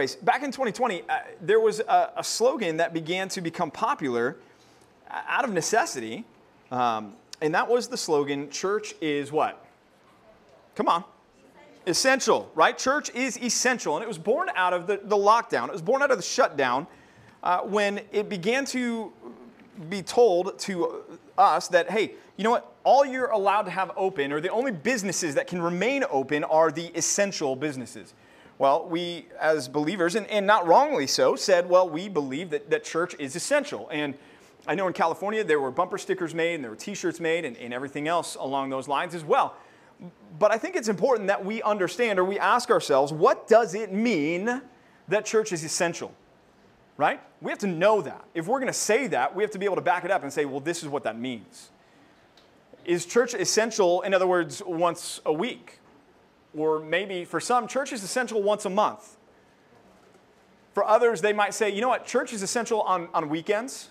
[0.00, 4.38] anyways, back in 2020, uh, there was a, a, slogan that began to become popular
[5.10, 6.24] uh, out of necessity,
[6.70, 7.12] um,
[7.42, 9.62] and that was the slogan Church is what?
[10.74, 11.04] Come on.
[11.86, 12.78] Essential, right?
[12.78, 13.96] Church is essential.
[13.96, 16.22] And it was born out of the, the lockdown, it was born out of the
[16.22, 16.86] shutdown
[17.42, 19.12] uh, when it began to
[19.90, 21.02] be told to
[21.36, 22.72] us that, hey, you know what?
[22.84, 26.70] All you're allowed to have open, or the only businesses that can remain open, are
[26.70, 28.14] the essential businesses.
[28.60, 32.84] Well, we as believers, and, and not wrongly so, said, well, we believe that, that
[32.84, 33.88] church is essential.
[33.90, 34.12] And
[34.66, 37.46] I know in California there were bumper stickers made and there were t shirts made
[37.46, 39.56] and, and everything else along those lines as well.
[40.38, 43.94] But I think it's important that we understand or we ask ourselves, what does it
[43.94, 44.60] mean
[45.08, 46.12] that church is essential?
[46.98, 47.18] Right?
[47.40, 48.26] We have to know that.
[48.34, 50.22] If we're going to say that, we have to be able to back it up
[50.22, 51.70] and say, well, this is what that means.
[52.84, 55.79] Is church essential, in other words, once a week?
[56.56, 59.16] Or maybe for some, church is essential once a month.
[60.74, 63.90] For others, they might say, you know what, church is essential on, on weekends,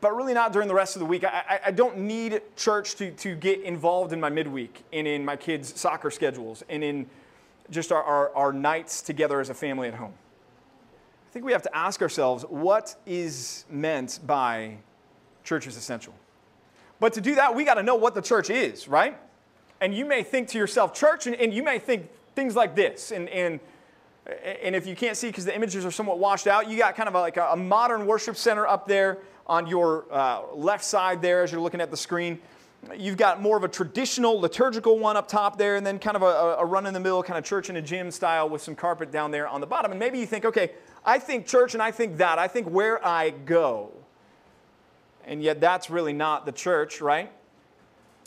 [0.00, 1.24] but really not during the rest of the week.
[1.24, 5.36] I, I, don't need church to, to get involved in my midweek and in my
[5.36, 7.06] kids' soccer schedules and in
[7.70, 10.14] just our, our, our nights together as a family at home.
[11.28, 14.78] I think we have to ask ourselves what is meant by
[15.44, 16.14] church is essential.
[17.00, 19.18] But to do that, we got to know what the church is, right?
[19.80, 23.10] And you may think to yourself, church, and, and you may think things like this.
[23.10, 23.60] And, and,
[24.62, 27.08] and if you can't see because the images are somewhat washed out, you got kind
[27.08, 31.20] of a, like a, a modern worship center up there on your uh, left side
[31.20, 32.38] there as you're looking at the screen.
[32.96, 36.22] You've got more of a traditional liturgical one up top there, and then kind of
[36.22, 38.74] a, a run in the middle, kind of church in a gym style with some
[38.74, 39.90] carpet down there on the bottom.
[39.90, 40.72] And maybe you think, okay,
[41.04, 42.38] I think church and I think that.
[42.38, 43.90] I think where I go.
[45.24, 47.32] And yet that's really not the church, right?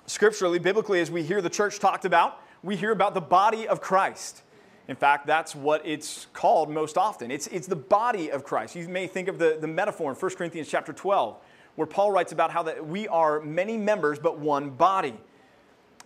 [0.08, 3.82] Scripturally, biblically, as we hear the church talked about, we hear about the body of
[3.82, 4.42] Christ.
[4.88, 7.30] In fact, that's what it's called most often.
[7.30, 8.76] It's, it's the body of Christ.
[8.76, 11.36] You may think of the, the metaphor in 1 Corinthians chapter 12,
[11.76, 15.16] where Paul writes about how that we are many members but one body.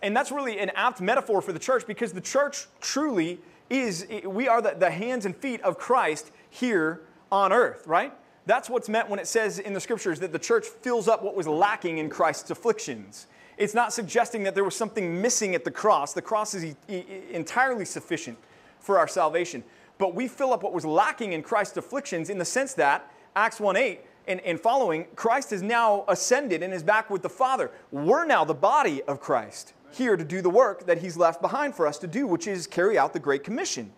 [0.02, 3.38] And that's really an apt metaphor for the church because the church truly
[3.70, 8.12] is, we are the, the hands and feet of Christ here on earth, right?
[8.46, 11.36] That's what's meant when it says in the scriptures that the church fills up what
[11.36, 13.28] was lacking in Christ's afflictions.
[13.62, 16.14] It's not suggesting that there was something missing at the cross.
[16.14, 18.36] The cross is e- entirely sufficient
[18.80, 19.62] for our salvation.
[19.98, 23.60] But we fill up what was lacking in Christ's afflictions in the sense that, Acts
[23.60, 27.70] 1 8 and, and following, Christ is now ascended and is back with the Father.
[27.92, 31.76] We're now the body of Christ here to do the work that He's left behind
[31.76, 33.92] for us to do, which is carry out the Great Commission.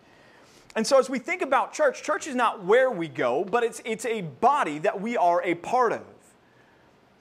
[0.75, 3.81] And so, as we think about church, church is not where we go, but it's,
[3.83, 6.03] it's a body that we are a part of.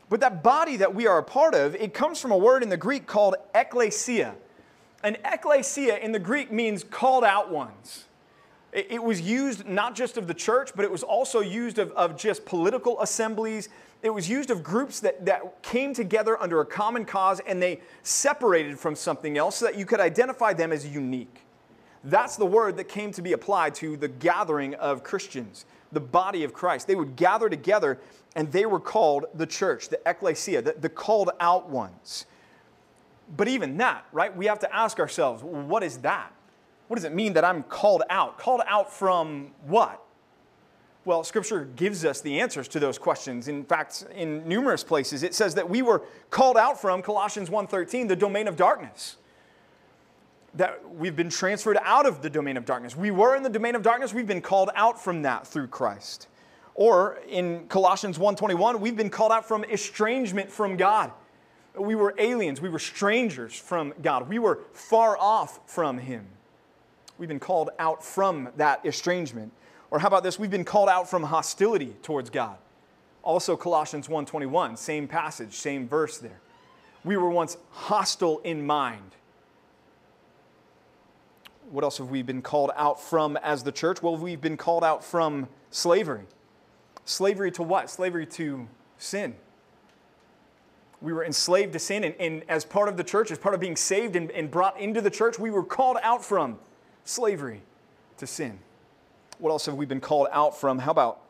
[0.09, 2.69] But that body that we are a part of, it comes from a word in
[2.69, 4.35] the Greek called ekklesia.
[5.03, 8.05] And ekklesia in the Greek means called out ones.
[8.73, 12.17] It was used not just of the church, but it was also used of, of
[12.17, 13.69] just political assemblies.
[14.03, 17.81] It was used of groups that, that came together under a common cause and they
[18.03, 21.43] separated from something else so that you could identify them as unique.
[22.03, 26.43] That's the word that came to be applied to the gathering of Christians, the body
[26.43, 26.89] of Christ.
[26.89, 28.01] They would gather together
[28.35, 32.27] and they were called the church, the ecclesia, the, the called out ones.
[33.37, 36.33] But even that, right, we have to ask ourselves, what is that?
[36.89, 38.39] What does it mean that I'm called out?
[38.39, 40.05] Called out from what?
[41.05, 43.49] Well, Scripture gives us the answers to those questions.
[43.49, 48.09] In fact, in numerous places, it says that we were called out from Colossians 1:13,
[48.09, 49.17] the domain of darkness.
[50.55, 52.97] That we've been transferred out of the domain of darkness.
[52.97, 56.29] We were in the domain of darkness, we've been called out from that through Christ.
[56.75, 61.13] Or in Colossians 1:21, we've been called out from estrangement from God.
[61.77, 62.61] We were aliens.
[62.61, 64.29] We were strangers from God.
[64.29, 66.27] We were far off from Him.
[67.19, 69.53] We've been called out from that estrangement.
[69.91, 70.39] Or how about this?
[70.39, 72.59] We've been called out from hostility towards God.
[73.23, 76.41] Also Colossians 1:21, same passage, same verse there.
[77.05, 79.15] We were once hostile in mind.
[81.71, 84.03] What else have we been called out from as the church?
[84.03, 86.27] Well, we've been called out from slavery.
[87.05, 87.91] Slavery to what?
[87.91, 88.69] Slavery to
[88.99, 89.35] sin
[91.05, 93.61] we were enslaved to sin, and, and, as part of the church, as part of
[93.61, 96.59] being saved and, and brought into the church, we were called out from
[97.05, 97.61] slavery
[98.17, 98.59] to sin.
[99.39, 100.79] What else have we been called out from?
[100.79, 101.21] How about,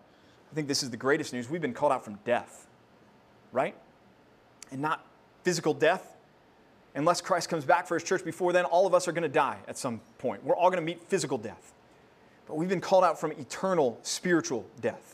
[0.52, 2.68] I think this is the greatest news, we've been called out from death,
[3.50, 3.74] right?
[4.70, 5.04] And not
[5.42, 6.16] physical death.
[6.94, 9.28] Unless Christ comes back for his church before then, all of us are going to
[9.28, 10.44] die at some point.
[10.44, 11.72] We're all going to meet physical death.
[12.46, 15.13] But we've been called out from eternal spiritual death.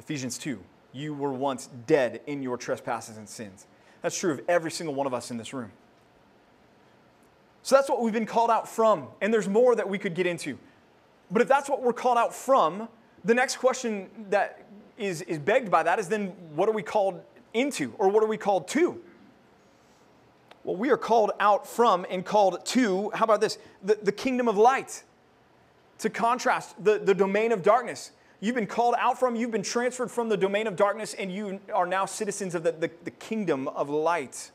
[0.00, 0.58] Ephesians 2
[0.92, 3.66] you were once dead in your trespasses and sins.
[4.02, 5.70] That's true of every single one of us in this room.
[7.62, 9.08] So that's what we've been called out from.
[9.20, 10.58] And there's more that we could get into.
[11.30, 12.88] But if that's what we're called out from,
[13.24, 14.64] the next question that
[14.96, 17.22] is, is begged by that is then what are we called
[17.54, 19.00] into or what are we called to?
[20.64, 23.58] Well, we are called out from and called to, how about this?
[23.82, 25.04] The, the kingdom of light.
[25.98, 28.12] To contrast the, the domain of darkness.
[28.40, 31.60] You've been called out from, you've been transferred from the domain of darkness, and you
[31.74, 34.50] are now citizens of the, the, the kingdom of light.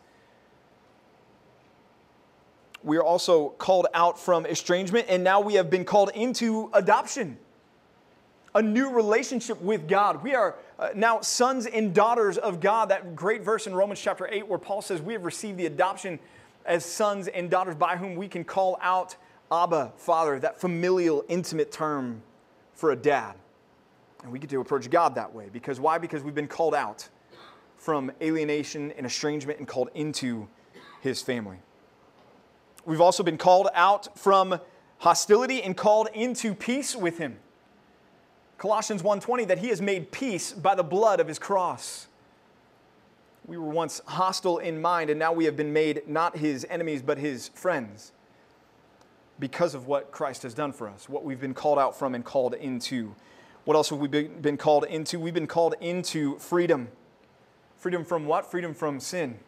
[2.83, 7.37] We are also called out from estrangement, and now we have been called into adoption
[8.55, 10.23] a new relationship with God.
[10.23, 12.89] We are uh, now sons and daughters of God.
[12.89, 16.19] That great verse in Romans chapter 8, where Paul says, We have received the adoption
[16.65, 19.17] as sons and daughters by whom we can call out
[19.51, 22.23] Abba, Father, that familial, intimate term
[22.73, 23.35] for a dad.
[24.25, 25.49] And we get to approach God that way.
[25.53, 25.99] Because why?
[25.99, 27.07] Because we've been called out
[27.77, 30.47] from alienation and estrangement and called into
[31.01, 31.57] his family.
[32.85, 34.59] We've also been called out from
[34.97, 37.37] hostility and called into peace with him.
[38.57, 42.07] Colossians 1:20 that he has made peace by the blood of his cross.
[43.45, 47.03] We were once hostile in mind and now we have been made not his enemies
[47.03, 48.11] but his friends
[49.37, 52.25] because of what Christ has done for us, what we've been called out from and
[52.25, 53.13] called into.
[53.65, 55.19] What else have we been called into?
[55.19, 56.87] We've been called into freedom.
[57.77, 58.49] Freedom from what?
[58.49, 59.39] Freedom from sin.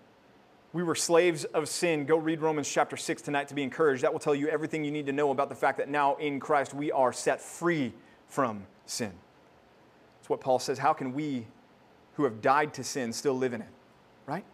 [0.73, 2.05] We were slaves of sin.
[2.05, 4.03] Go read Romans chapter 6 tonight to be encouraged.
[4.03, 6.39] That will tell you everything you need to know about the fact that now in
[6.39, 7.93] Christ we are set free
[8.27, 9.13] from sin.
[10.19, 10.79] It's what Paul says.
[10.79, 11.45] How can we
[12.15, 13.69] who have died to sin still live in it?
[14.25, 14.45] Right?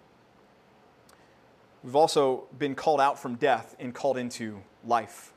[1.83, 5.33] We've also been called out from death and called into life.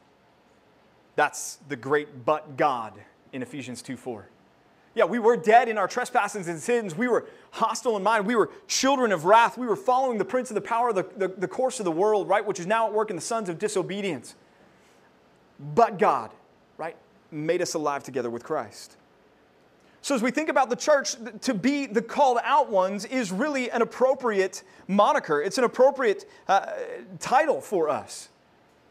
[1.15, 2.93] That's the great but God
[3.37, 4.29] in Ephesians 2 4.
[4.97, 6.97] Yeah, we were dead in our trespasses and sins.
[6.97, 8.27] We were hostile in mind.
[8.27, 9.59] We were children of wrath.
[9.59, 11.93] We were following the prince of the power of the, the, the course of the
[11.93, 14.35] world, right, which is now at work in the sons of disobedience.
[15.75, 16.31] But God,
[16.79, 16.97] right,
[17.31, 18.97] made us alive together with Christ.
[20.01, 23.71] So, as we think about the church, to be the called out ones is really
[23.71, 25.43] an appropriate moniker.
[25.43, 26.73] It's an appropriate uh,
[27.19, 28.31] title for us.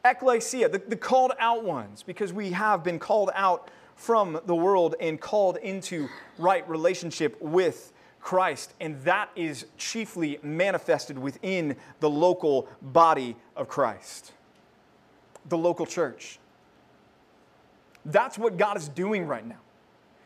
[0.04, 4.96] Ecclesia, the, the called out ones, because we have been called out from the world
[5.00, 8.74] and called into right relationship with Christ.
[8.80, 14.34] And that is chiefly manifested within the local body of Christ,
[15.48, 16.40] the local church.
[18.06, 19.60] That's what God is doing right now.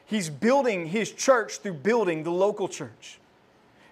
[0.06, 3.20] He's building his church through building the local church.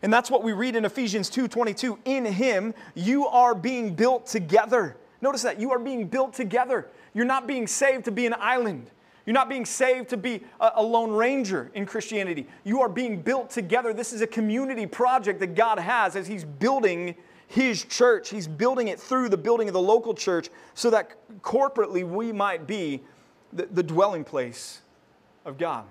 [0.01, 1.99] And that's what we read in Ephesians 2:22.
[2.05, 4.97] In him you are being built together.
[5.21, 6.87] Notice that you are being built together.
[7.13, 8.89] You're not being saved to be an island.
[9.27, 12.47] You're not being saved to be a, lone ranger in Christianity.
[12.63, 13.91] You are being built together.
[13.91, 17.13] This is a community project that God has as he's building
[17.47, 18.29] his church.
[18.29, 22.65] He's building it through the building of the local church so that corporately we might
[22.65, 23.01] be
[23.51, 24.79] the, the dwelling place
[25.43, 25.83] of God.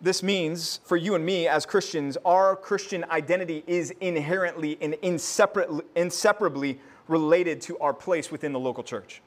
[0.00, 6.78] This means for you and me as Christians, our Christian identity is inherently and inseparably
[7.08, 9.22] related to our place within the local church.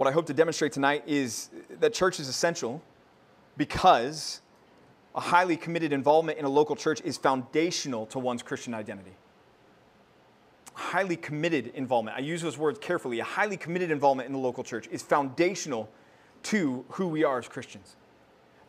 [0.00, 2.80] What I hope to demonstrate tonight is that church is essential
[3.58, 4.40] because
[5.14, 9.12] a highly committed involvement in a local church is foundational to one's Christian identity
[10.72, 14.64] highly committed involvement, I use those words carefully, a highly committed involvement in the local
[14.64, 15.90] church is foundational
[16.44, 17.96] to who we are as Christians.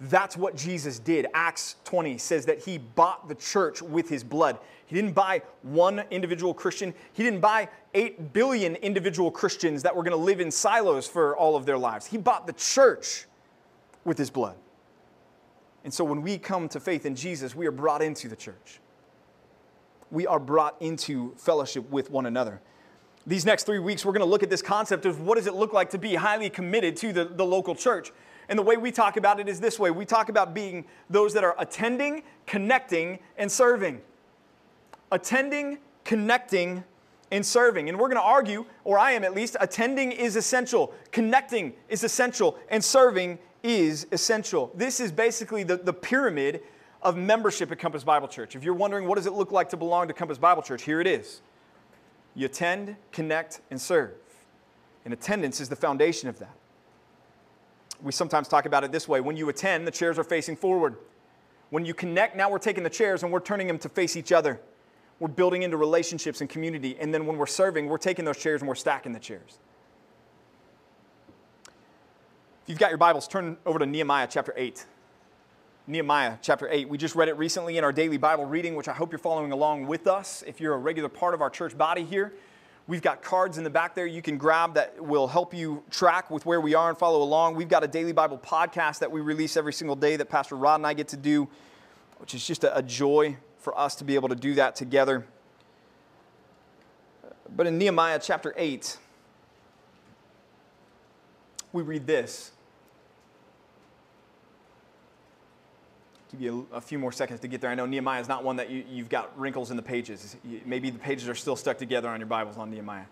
[0.02, 1.28] That's what Jesus did.
[1.34, 4.58] Acts 20 says that he bought the church with his blood.
[4.88, 10.04] He didn't buy one individual Christian, he didn't buy 8 billion individual Christians that were
[10.04, 12.06] going to live in silos for all of their lives.
[12.08, 13.26] He bought the church
[14.04, 14.56] with his blood.
[15.84, 18.82] And so when we come to faith in Jesus, we are brought into the church
[20.12, 22.62] we are brought into fellowship with one another.
[23.26, 25.54] These next three weeks, we're going to look at this concept of what does it
[25.54, 28.12] look like to be highly committed to the, the local church.
[28.50, 31.34] And the way we talk about it is this way we talk about being those
[31.34, 34.02] that are attending, connecting, and serving.
[35.12, 36.84] Attending, connecting,
[37.32, 37.90] and serving.
[37.90, 42.04] And we're going to argue, or I am at least, attending is essential, connecting is
[42.04, 44.72] essential, and serving is essential.
[44.76, 46.62] This is basically the, the pyramid
[47.02, 48.56] of membership at Compass Bible Church.
[48.56, 51.02] If you're wondering what does it look like to belong to Compass Bible Church, here
[51.02, 51.42] it is.
[52.36, 54.12] You attend, connect, and serve.
[55.04, 56.56] And attendance is the foundation of that.
[58.04, 60.98] We sometimes talk about it this way when you attend, the chairs are facing forward.
[61.70, 64.32] When you connect, now we're taking the chairs and we're turning them to face each
[64.32, 64.60] other.
[65.20, 66.98] We're building into relationships and community.
[67.00, 69.60] And then when we're serving, we're taking those chairs and we're stacking the chairs.
[72.64, 74.86] If you've got your Bibles, turn over to Nehemiah chapter 8.
[75.88, 76.90] Nehemiah chapter 8.
[76.90, 79.52] We just read it recently in our daily Bible reading, which I hope you're following
[79.52, 80.44] along with us.
[80.46, 82.34] If you're a regular part of our church body here,
[82.88, 86.32] We've got cards in the back there you can grab that will help you track
[86.32, 87.56] with where we are and follow along.
[87.56, 90.76] We've got a daily Bible podcast that we release every single day that Pastor Rod
[90.76, 91.48] and I get to do,
[92.18, 95.26] which is just a, joy for us to be able to do that together.
[97.56, 98.98] But in Nehemiah chapter 8,
[101.72, 102.52] we read this.
[106.32, 107.70] Give you a, a, few more seconds to get there.
[107.70, 110.38] I know Nehemiah is not one that you, you've got wrinkles in the pages.
[110.66, 113.06] Maybe the pages are still stuck together on your Bibles on Nehemiah.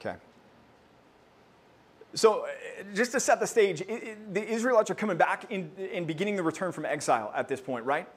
[0.00, 0.16] Okay.
[2.14, 2.48] So, uh,
[2.94, 6.36] just to set the stage, it, it, the Israelites are coming back in, in beginning
[6.36, 8.08] the return from exile at this point, right?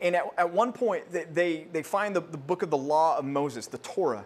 [0.00, 3.24] And at, at one point, they, they find the, the book of the law of
[3.26, 4.24] Moses, the Torah.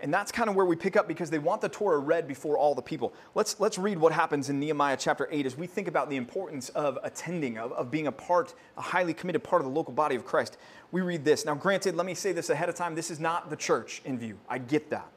[0.00, 2.58] And that's kind of where we pick up because they want the Torah read before
[2.58, 3.14] all the people.
[3.34, 6.68] Let's, let's read what happens in Nehemiah chapter 8 as we think about the importance
[6.70, 10.14] of attending, of, of being a part, a highly committed part of the local body
[10.14, 10.58] of Christ.
[10.92, 11.46] We read this.
[11.46, 14.18] Now, granted, let me say this ahead of time this is not the church in
[14.18, 14.38] view.
[14.48, 15.08] I get that.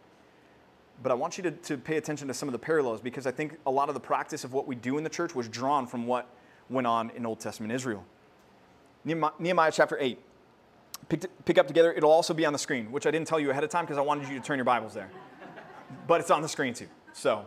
[1.04, 3.32] But I want you to, to pay attention to some of the parallels because I
[3.32, 5.88] think a lot of the practice of what we do in the church was drawn
[5.88, 6.30] from what
[6.70, 8.06] went on in Old Testament Israel.
[9.06, 10.20] Nehemiah chapter 8.
[11.10, 11.92] Pick, pick up together.
[11.92, 13.98] It'll also be on the screen, which I didn't tell you ahead of time because
[13.98, 15.10] I wanted you to turn your Bibles there.
[16.08, 16.88] but it's on the screen too.
[17.14, 17.46] So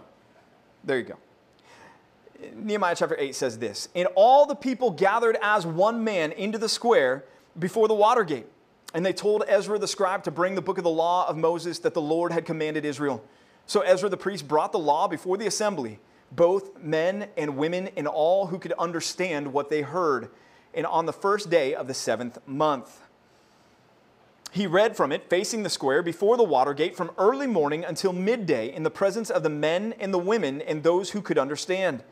[0.85, 1.17] there you go.
[2.57, 6.69] Nehemiah chapter 8 says this And all the people gathered as one man into the
[6.69, 7.25] square
[7.59, 8.47] before the water gate.
[8.95, 11.79] And they told Ezra the scribe to bring the book of the law of Moses
[11.79, 13.25] that the Lord had commanded Israel.
[13.67, 15.99] So Ezra the priest brought the law before the assembly,
[16.31, 20.31] both men and women, and all who could understand what they heard
[20.75, 23.01] and on the first day of the seventh month.
[24.53, 28.13] He read from it facing the square before the water gate from early morning until
[28.13, 32.05] midday in the presence of the men and the women and those who could understand.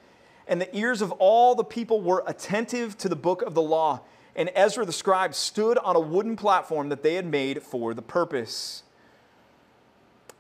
[0.48, 4.00] And the ears of all the people were attentive to the book of the law.
[4.34, 8.00] And Ezra the scribe stood on a wooden platform that they had made for the
[8.00, 8.84] purpose.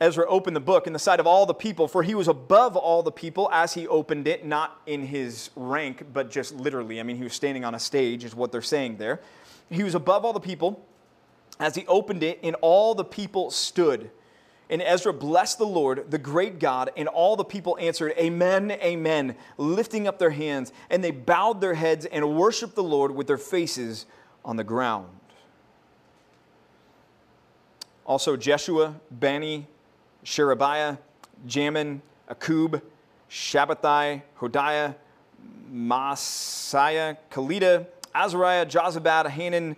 [0.00, 2.78] Ezra opened the book in the sight of all the people, for he was above
[2.78, 6.98] all the people as he opened it, not in his rank, but just literally.
[6.98, 9.20] I mean, he was standing on a stage, is what they're saying there.
[9.68, 10.86] He was above all the people
[11.60, 14.10] as he opened it, and all the people stood.
[14.70, 19.36] And Ezra blessed the Lord, the great God, and all the people answered, Amen, Amen,
[19.58, 20.72] lifting up their hands.
[20.88, 24.06] And they bowed their heads and worshiped the Lord with their faces
[24.44, 25.08] on the ground.
[28.06, 29.66] Also, Jeshua, Bani,
[30.22, 30.96] Sherebiah,
[31.46, 32.80] Jamin, Akkub,
[33.28, 34.94] Shabbethai, Hodiah,
[35.72, 39.76] Maaseiah, Kelita, Azariah, Jozabad, Hanan,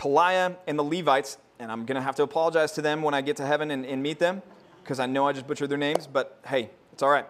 [0.00, 1.36] Pelaiah, and the Levites.
[1.58, 3.84] And I'm going to have to apologize to them when I get to heaven and,
[3.84, 4.42] and meet them
[4.82, 7.26] because I know I just butchered their names, but hey, it's all right.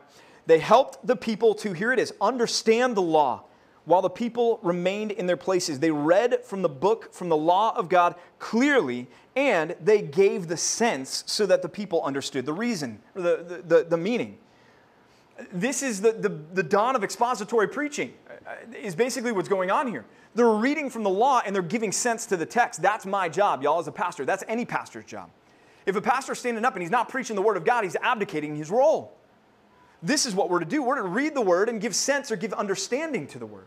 [0.46, 3.44] They helped the people to, here it is, understand the law
[3.84, 5.80] while the people remained in their places.
[5.80, 10.56] They read from the book, from the law of God clearly, and they gave the
[10.56, 14.38] sense so that the people understood the reason, the, the, the, meaning.
[15.52, 18.14] This is the, the, the dawn of expository preaching,
[18.74, 20.04] is basically what's going on here.
[20.34, 22.82] They're reading from the law and they're giving sense to the text.
[22.82, 24.24] That's my job, y'all, as a pastor.
[24.24, 25.30] That's any pastor's job.
[25.86, 28.54] If a pastor's standing up and he's not preaching the word of God, he's abdicating
[28.54, 29.16] his role.
[30.02, 30.82] This is what we're to do.
[30.82, 33.66] We're to read the word and give sense or give understanding to the word.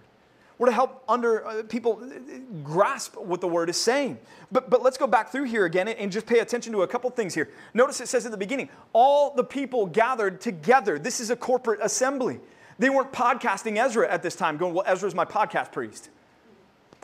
[0.58, 4.20] We're to help under uh, people uh, grasp what the word is saying.
[4.52, 7.10] But, but let's go back through here again and just pay attention to a couple
[7.10, 7.50] things here.
[7.74, 11.00] Notice it says at the beginning, all the people gathered together.
[11.00, 12.40] This is a corporate assembly.
[12.84, 16.10] They weren't podcasting Ezra at this time, going, Well, Ezra's my podcast priest.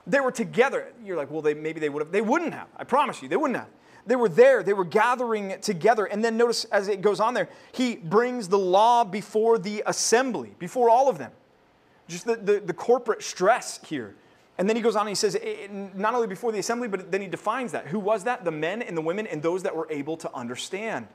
[0.06, 0.92] They were together.
[1.06, 2.12] You're like, Well, they, maybe they would have.
[2.12, 2.68] They wouldn't have.
[2.76, 3.70] I promise you, they wouldn't have.
[4.06, 6.06] They were there, they were gathering together.
[6.06, 10.54] And then notice as it goes on there, he brings the law before the assembly,
[10.60, 11.32] before all of them
[12.10, 14.16] just the, the, the corporate stress here.
[14.58, 15.38] And then he goes on and he says,
[15.96, 17.88] not only before the assembly, but then he defines that.
[17.88, 18.44] Who was that?
[18.44, 21.08] The men and the women and those that were able to understand.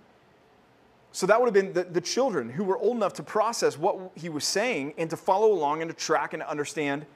[1.15, 4.11] So that would have been the, the children who were old enough to process what
[4.17, 7.07] he was saying and to follow along and to track and to understand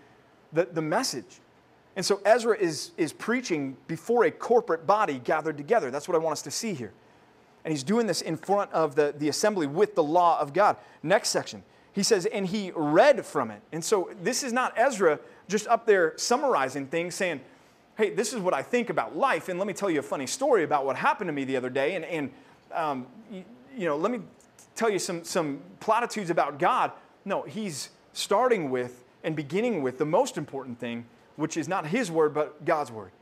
[0.53, 1.41] the, the message.
[1.97, 5.91] And so Ezra is, is preaching before a corporate body gathered together.
[5.91, 6.93] That's what I want us to see here.
[7.65, 10.77] And he's doing this in front of the, the assembly with the law of God.
[11.03, 11.65] Next section.
[11.93, 13.63] He says, and he read from it.
[13.73, 17.41] And so this is not Ezra just up there summarizing things, saying,
[17.97, 19.49] hey, this is what I think about life.
[19.49, 21.69] And let me tell you a funny story about what happened to me the other
[21.69, 21.97] day.
[21.97, 22.31] And, and
[22.73, 23.07] um,
[23.79, 24.21] you know, let me
[24.75, 26.93] tell you some, some platitudes about God.
[27.25, 31.07] No, he's starting with and beginning with the most important thing,
[31.37, 33.13] which is not his word, but God's word.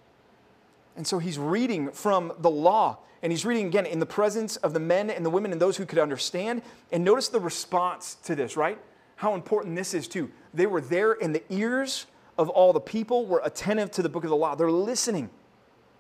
[0.97, 2.99] And so he's reading from the law.
[3.23, 5.77] And he's reading again in the presence of the men and the women and those
[5.77, 6.63] who could understand.
[6.93, 8.79] And notice the response to this, right?
[9.17, 10.31] How important this is, too.
[10.55, 12.07] They were there, and the ears
[12.39, 14.55] of all the people were attentive to the book of the law.
[14.55, 15.31] They're listening.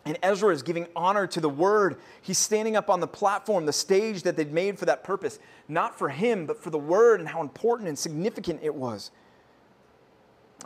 [0.06, 1.96] And Ezra is giving honor to the word.
[2.22, 5.98] He's standing up on the platform, the stage that they'd made for that purpose, not
[5.98, 9.10] for him, but for the word and how important and significant it was.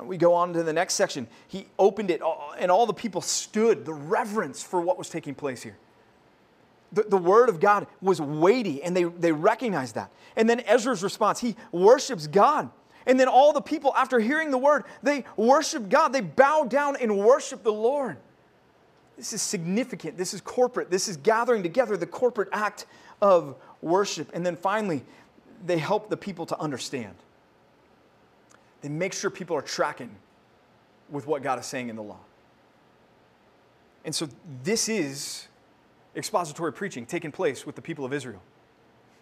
[0.03, 1.27] We go on to the next section.
[1.49, 2.21] He opened it,
[2.59, 5.77] and all the people stood, the reverence for what was taking place here.
[6.93, 10.11] The, the word of God was weighty, and they, they recognized that.
[10.37, 12.71] And then Ezra's response, he worships God.
[13.07, 16.13] And then all the people, after hearing the word, they worship God.
[16.13, 18.19] They bow down and worship the Lord.
[19.21, 20.17] This is significant.
[20.17, 20.91] This is corporate.
[20.91, 22.87] This is gathering together, the corporate act
[23.21, 24.31] of worship.
[24.33, 25.05] And then finally,
[25.67, 27.15] they help the people to understand.
[28.81, 30.09] They make sure people are tracking
[31.11, 32.21] with what God is saying in the law.
[34.07, 34.27] And so
[34.63, 35.49] this is
[36.17, 38.41] expository preaching taking place with the people of Israel.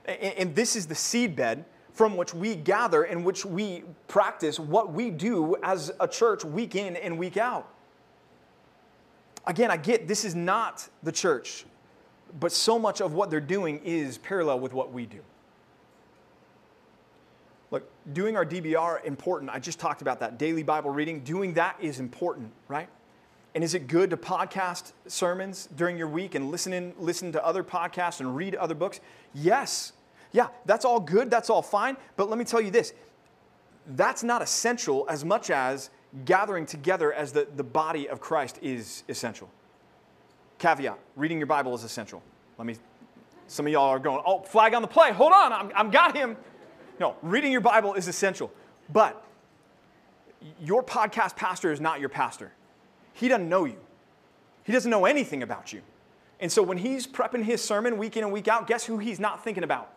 [0.06, 5.10] And this is the seedbed from which we gather and which we practice what we
[5.10, 7.68] do as a church week in and week out.
[9.48, 11.64] Again, I get this is not the church,
[12.38, 15.20] but so much of what they're doing is parallel with what we do.
[17.70, 19.50] Look, doing our DBR important.
[19.50, 21.20] I just talked about that daily Bible reading.
[21.20, 22.90] Doing that is important, right?
[23.54, 27.44] And is it good to podcast sermons during your week and listen in, listen to
[27.44, 29.00] other podcasts and read other books?
[29.34, 29.94] Yes.
[30.30, 31.96] Yeah, that's all good, that's all fine.
[32.16, 32.92] But let me tell you this
[33.92, 35.88] that's not essential as much as
[36.24, 39.50] gathering together as the, the body of Christ is essential.
[40.58, 42.22] Caveat reading your Bible is essential.
[42.56, 42.76] Let me,
[43.46, 46.16] some of y'all are going, oh, flag on the play, hold on, I'm, I'm got
[46.16, 46.36] him.
[46.98, 48.50] No, reading your Bible is essential.
[48.92, 49.24] But
[50.60, 52.52] your podcast pastor is not your pastor.
[53.12, 53.78] He doesn't know you,
[54.64, 55.82] he doesn't know anything about you.
[56.40, 59.18] And so when he's prepping his sermon week in and week out, guess who he's
[59.18, 59.92] not thinking about?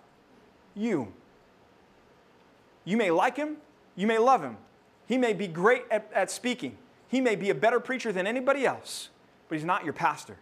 [0.74, 1.14] You.
[2.84, 3.58] You may like him,
[3.96, 4.58] you may love him.
[5.12, 6.78] He may be great at, at speaking,
[7.10, 9.10] he may be a better preacher than anybody else,
[9.50, 10.38] but he's not your pastor.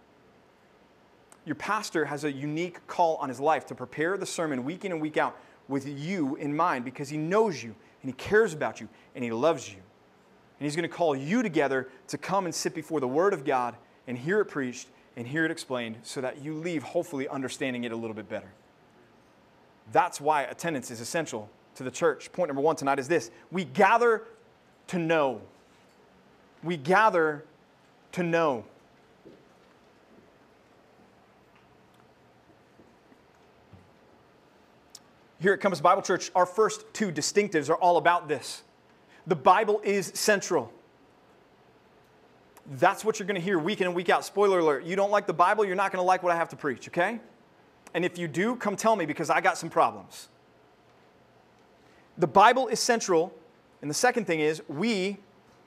[1.43, 4.91] Your pastor has a unique call on his life to prepare the sermon week in
[4.91, 5.35] and week out
[5.67, 9.31] with you in mind because he knows you and he cares about you and he
[9.31, 9.77] loves you.
[10.59, 13.43] And he's going to call you together to come and sit before the Word of
[13.43, 17.85] God and hear it preached and hear it explained so that you leave hopefully understanding
[17.85, 18.51] it a little bit better.
[19.91, 22.31] That's why attendance is essential to the church.
[22.31, 24.25] Point number one tonight is this we gather
[24.89, 25.41] to know.
[26.63, 27.45] We gather
[28.13, 28.65] to know.
[35.39, 38.63] Here at Compass Bible Church, our first two distinctives are all about this.
[39.25, 40.73] The Bible is central.
[42.71, 44.25] That's what you're going to hear week in and week out.
[44.25, 46.49] Spoiler alert, you don't like the Bible, you're not going to like what I have
[46.49, 47.19] to preach, okay?
[47.93, 50.27] And if you do, come tell me because I got some problems.
[52.17, 53.33] The Bible is central.
[53.81, 55.17] And the second thing is, we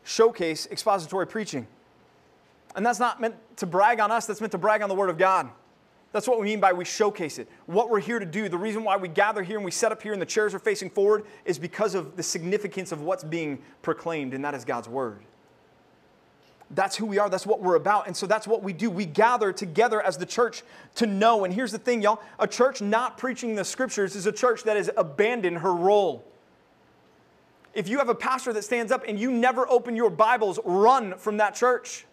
[0.04, 1.66] showcase expository preaching.
[2.74, 5.10] And that's not meant to brag on us, that's meant to brag on the Word
[5.10, 5.50] of God.
[6.12, 7.48] That's what we mean by we showcase it.
[7.64, 10.02] What we're here to do, the reason why we gather here and we set up
[10.02, 13.58] here and the chairs are facing forward is because of the significance of what's being
[13.80, 15.20] proclaimed, and that is God's Word.
[16.74, 17.28] That's who we are.
[17.28, 18.06] That's what we're about.
[18.06, 18.90] And so that's what we do.
[18.90, 20.62] We gather together as the church
[20.96, 21.44] to know.
[21.44, 24.76] And here's the thing, y'all a church not preaching the scriptures is a church that
[24.76, 26.24] has abandoned her role.
[27.74, 31.16] If you have a pastor that stands up and you never open your Bibles, run
[31.16, 32.04] from that church.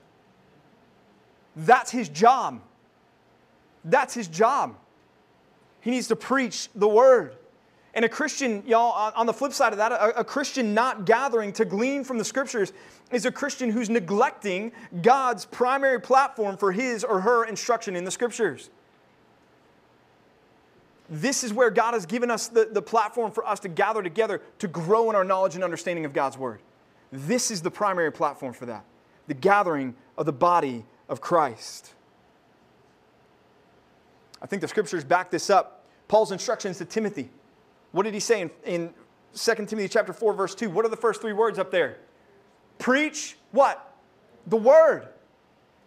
[1.56, 2.62] That's his job.
[3.84, 4.76] That's his job.
[5.82, 7.36] He needs to preach the word.
[7.93, 11.52] And a Christian, y'all, on the flip side of that, a, a, Christian not gathering
[11.54, 12.72] to glean from the scriptures
[13.12, 18.12] is a Christian who's neglecting God's primary platform for his or her instruction in the
[18.12, 18.69] scriptures.
[21.10, 24.41] This is where God has given us the, the platform for us to gather together
[24.60, 26.62] to grow in our knowledge and understanding of God's word.
[27.12, 28.86] This is the primary platform for that
[29.28, 31.93] the gathering of the body of Christ.
[34.41, 35.86] I think the scriptures back this up.
[36.08, 37.30] Paul's instructions to Timothy
[37.91, 38.93] what did he say in, in
[39.36, 40.69] 2 Timothy chapter 4, verse 2?
[40.69, 41.98] What are the first three words up there?
[42.78, 43.93] Preach what?
[44.48, 45.08] The word.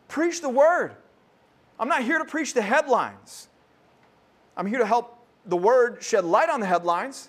[0.08, 0.96] Preach the word.
[1.78, 3.48] I'm not here to preach the headlines.
[4.56, 7.28] I'm here to help the word shed light on the headlines.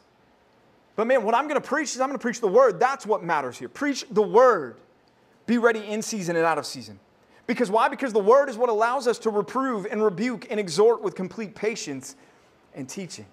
[0.96, 2.80] But man, what I'm going to preach is I'm going to preach the word.
[2.80, 3.70] That's what matters here.
[3.70, 4.78] Preach the word.
[5.46, 7.00] Be ready in season and out of season.
[7.48, 7.90] Because why?
[7.90, 11.56] Because the word is what allows us to reprove and rebuke and exhort with complete
[11.56, 12.16] patience
[12.74, 13.26] and teaching.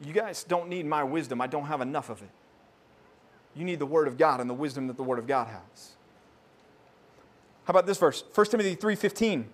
[0.00, 1.40] You guys don't need my wisdom.
[1.40, 2.30] I don't have enough of it.
[3.54, 5.92] You need the Word of God and the wisdom that the Word of God has.
[7.64, 8.24] How about this verse?
[8.34, 9.44] 1 Timothy 3.15.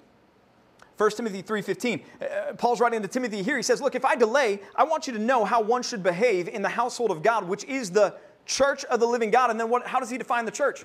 [0.98, 2.02] 1 Timothy 3.15.
[2.20, 3.56] Uh, Paul's writing to Timothy here.
[3.56, 6.48] He says, Look, if I delay, I want you to know how one should behave
[6.48, 8.14] in the household of God, which is the
[8.46, 9.50] church of the living God.
[9.50, 10.84] And then what, how does he define the church?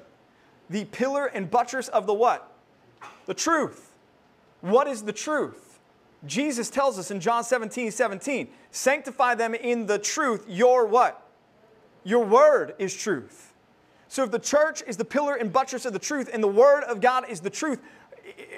[0.70, 2.56] The pillar and buttress of the what?
[3.26, 3.92] The truth.
[4.62, 5.80] What is the truth?
[6.26, 10.46] Jesus tells us in John 17, 17, sanctify them in the truth.
[10.48, 11.28] Your what?
[12.04, 13.54] Your word is truth.
[14.08, 16.84] So if the church is the pillar and buttress of the truth and the word
[16.84, 17.82] of God is the truth,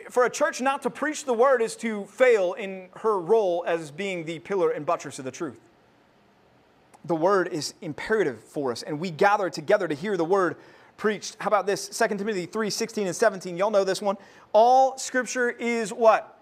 [0.09, 3.91] for a church not to preach the word is to fail in her role as
[3.91, 5.59] being the pillar and buttress of the truth.
[7.05, 10.57] The word is imperative for us, and we gather together to hear the word
[10.97, 11.37] preached.
[11.39, 11.87] How about this?
[11.89, 13.57] 2 Timothy 3 16 and 17.
[13.57, 14.17] Y'all know this one.
[14.53, 16.39] All scripture is what?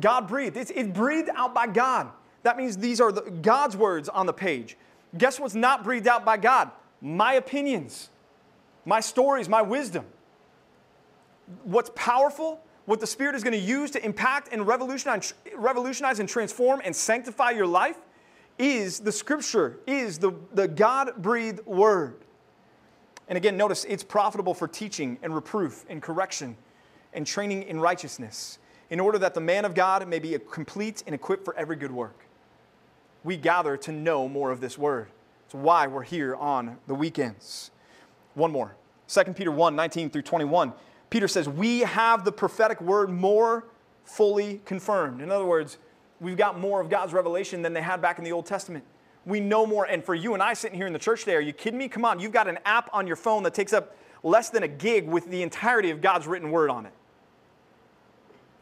[0.00, 0.56] God breathed.
[0.56, 2.10] It's, breathed out by God.
[2.42, 4.76] That means these are the, God's words on the page.
[5.18, 6.70] Guess what's not breathed out by God?
[7.00, 8.10] My opinions,
[8.84, 10.04] my stories, my wisdom.
[11.64, 16.28] What's powerful, what the Spirit is going to use to impact and revolutionize, revolutionize and
[16.28, 17.96] transform and sanctify your life
[18.58, 22.16] is the Scripture, is the, the God breathed Word.
[23.28, 26.56] And again, notice it's profitable for teaching and reproof and correction
[27.12, 28.58] and training in righteousness,
[28.90, 31.92] in order that the man of God may be complete and equipped for every good
[31.92, 32.26] work.
[33.22, 35.08] We gather to know more of this word.
[35.46, 37.70] It's why we're here on the weekends.
[38.34, 38.76] One more
[39.08, 40.72] 2 Peter 1 19 through 21.
[41.10, 43.66] Peter says, We have the prophetic word more
[44.04, 45.20] fully confirmed.
[45.20, 45.78] In other words,
[46.20, 48.84] we've got more of God's revelation than they had back in the Old Testament
[49.24, 49.84] we know more.
[49.84, 51.88] And for you and I sitting here in the church today, are you kidding me?
[51.88, 54.68] Come on, you've got an app on your phone that takes up less than a
[54.68, 56.92] gig with the entirety of God's written word on it.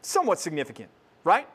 [0.01, 0.89] Somewhat significant,
[1.23, 1.47] right?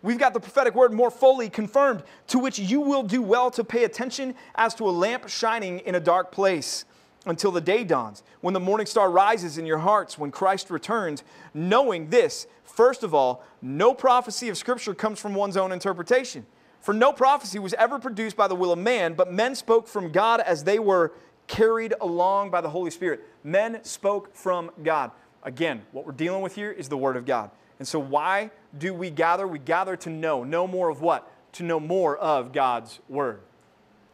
[0.00, 3.62] We've got the prophetic word more fully confirmed, to which you will do well to
[3.62, 6.84] pay attention as to a lamp shining in a dark place
[7.24, 11.22] until the day dawns, when the morning star rises in your hearts, when Christ returns,
[11.54, 16.46] knowing this, first of all, no prophecy of Scripture comes from one's own interpretation.
[16.80, 20.10] For no prophecy was ever produced by the will of man, but men spoke from
[20.10, 21.12] God as they were
[21.46, 23.20] carried along by the Holy Spirit.
[23.44, 25.12] Men spoke from God.
[25.44, 27.50] Again, what we're dealing with here is the Word of God.
[27.78, 29.46] And so, why do we gather?
[29.46, 30.44] We gather to know.
[30.44, 31.30] Know more of what?
[31.54, 33.40] To know more of God's Word.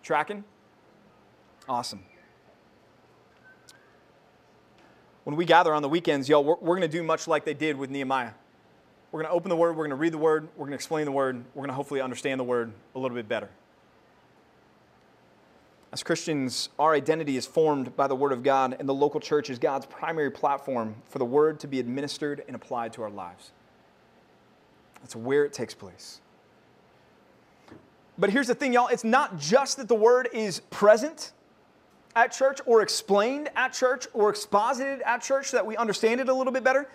[0.02, 0.44] Tracking?
[1.68, 2.02] Awesome.
[5.28, 7.52] When we gather on the weekends, y'all, we're, we're going to do much like they
[7.52, 8.30] did with Nehemiah.
[9.12, 10.76] We're going to open the Word, we're going to read the Word, we're going to
[10.76, 13.50] explain the Word, we're going to hopefully understand the Word a little bit better.
[15.92, 19.50] As Christians, our identity is formed by the Word of God, and the local church
[19.50, 23.50] is God's primary platform for the Word to be administered and applied to our lives.
[25.02, 26.22] That's where it takes place.
[28.16, 31.32] But here's the thing, y'all it's not just that the Word is present
[32.18, 36.28] at church or explained at church or exposited at church so that we understand it
[36.28, 36.88] a little bit better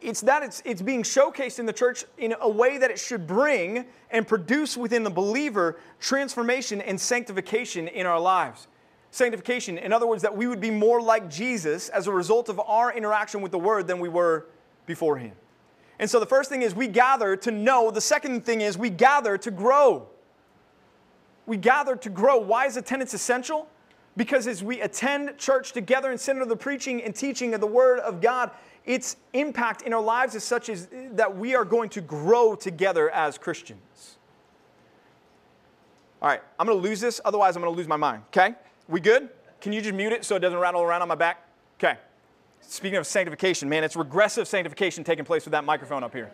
[0.00, 3.26] it's that it's, it's being showcased in the church in a way that it should
[3.26, 8.68] bring and produce within the believer transformation and sanctification in our lives.
[9.10, 12.58] Sanctification, in other words, that we would be more like Jesus as a result of
[12.60, 14.46] our interaction with the Word than we were
[14.86, 15.32] beforehand.
[15.98, 17.90] And so the first thing is we gather to know.
[17.90, 20.08] The second thing is we gather to grow.
[21.44, 22.38] We gather to grow.
[22.38, 23.68] Why is attendance essential?
[24.16, 27.98] Because as we attend church together and center the preaching and teaching of the Word
[28.00, 28.50] of God,
[28.84, 33.08] its impact in our lives is such as that we are going to grow together
[33.10, 34.16] as Christians.
[36.20, 38.22] All right, I'm going to lose this, otherwise, I'm going to lose my mind.
[38.28, 38.54] Okay?
[38.88, 39.28] We good?
[39.60, 41.48] Can you just mute it so it doesn't rattle around on my back?
[41.78, 41.98] Okay.
[42.60, 46.30] Speaking of sanctification, man, it's regressive sanctification taking place with that microphone up here.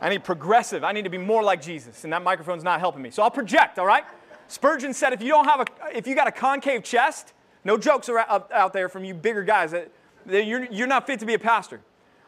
[0.00, 0.84] I need progressive.
[0.84, 3.10] I need to be more like Jesus, and that microphone's not helping me.
[3.10, 4.04] So I'll project, all right?
[4.52, 7.32] Spurgeon said if you don't have a, if you got a concave chest,
[7.64, 9.74] no jokes are out there from you bigger guys.
[10.28, 11.80] You're, you're not fit to be a pastor.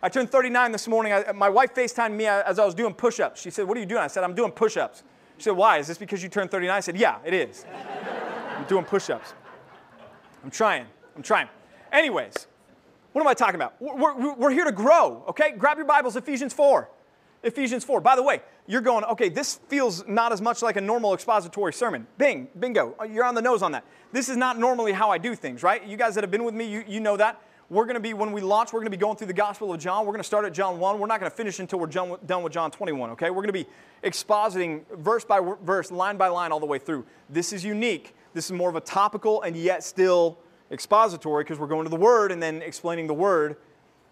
[0.03, 1.13] I turned 39 this morning.
[1.13, 3.43] I, my wife FaceTimed me as I was doing push ups.
[3.43, 4.01] She said, What are you doing?
[4.01, 5.03] I said, I'm doing push ups.
[5.37, 5.77] She said, Why?
[5.77, 6.75] Is this because you turned 39?
[6.75, 7.67] I said, Yeah, it is.
[8.57, 9.35] I'm doing push ups.
[10.43, 10.87] I'm trying.
[11.17, 11.49] I'm trying.
[11.93, 12.47] Anyways,
[13.13, 13.75] what am I talking about?
[13.81, 15.53] We're, we're, we're here to grow, okay?
[15.53, 16.89] Grab your Bibles, Ephesians 4.
[17.45, 18.01] Ephesians 4.
[18.01, 21.73] By the way, you're going, okay, this feels not as much like a normal expository
[21.73, 22.07] sermon.
[22.19, 22.97] Bing, bingo.
[23.09, 23.85] You're on the nose on that.
[24.13, 25.87] This is not normally how I do things, right?
[25.87, 27.41] You guys that have been with me, you, you know that.
[27.71, 29.73] We're going to be, when we launch, we're going to be going through the Gospel
[29.73, 30.05] of John.
[30.05, 30.99] We're going to start at John 1.
[30.99, 33.31] We're not going to finish until we're done with John 21, okay?
[33.31, 33.67] We're going to be
[34.03, 37.07] expositing verse by verse, line by line, all the way through.
[37.31, 38.15] This is unique.
[38.35, 40.39] This is more of a topical and yet still
[40.71, 43.57] expository because we're going to the Word and then explaining the Word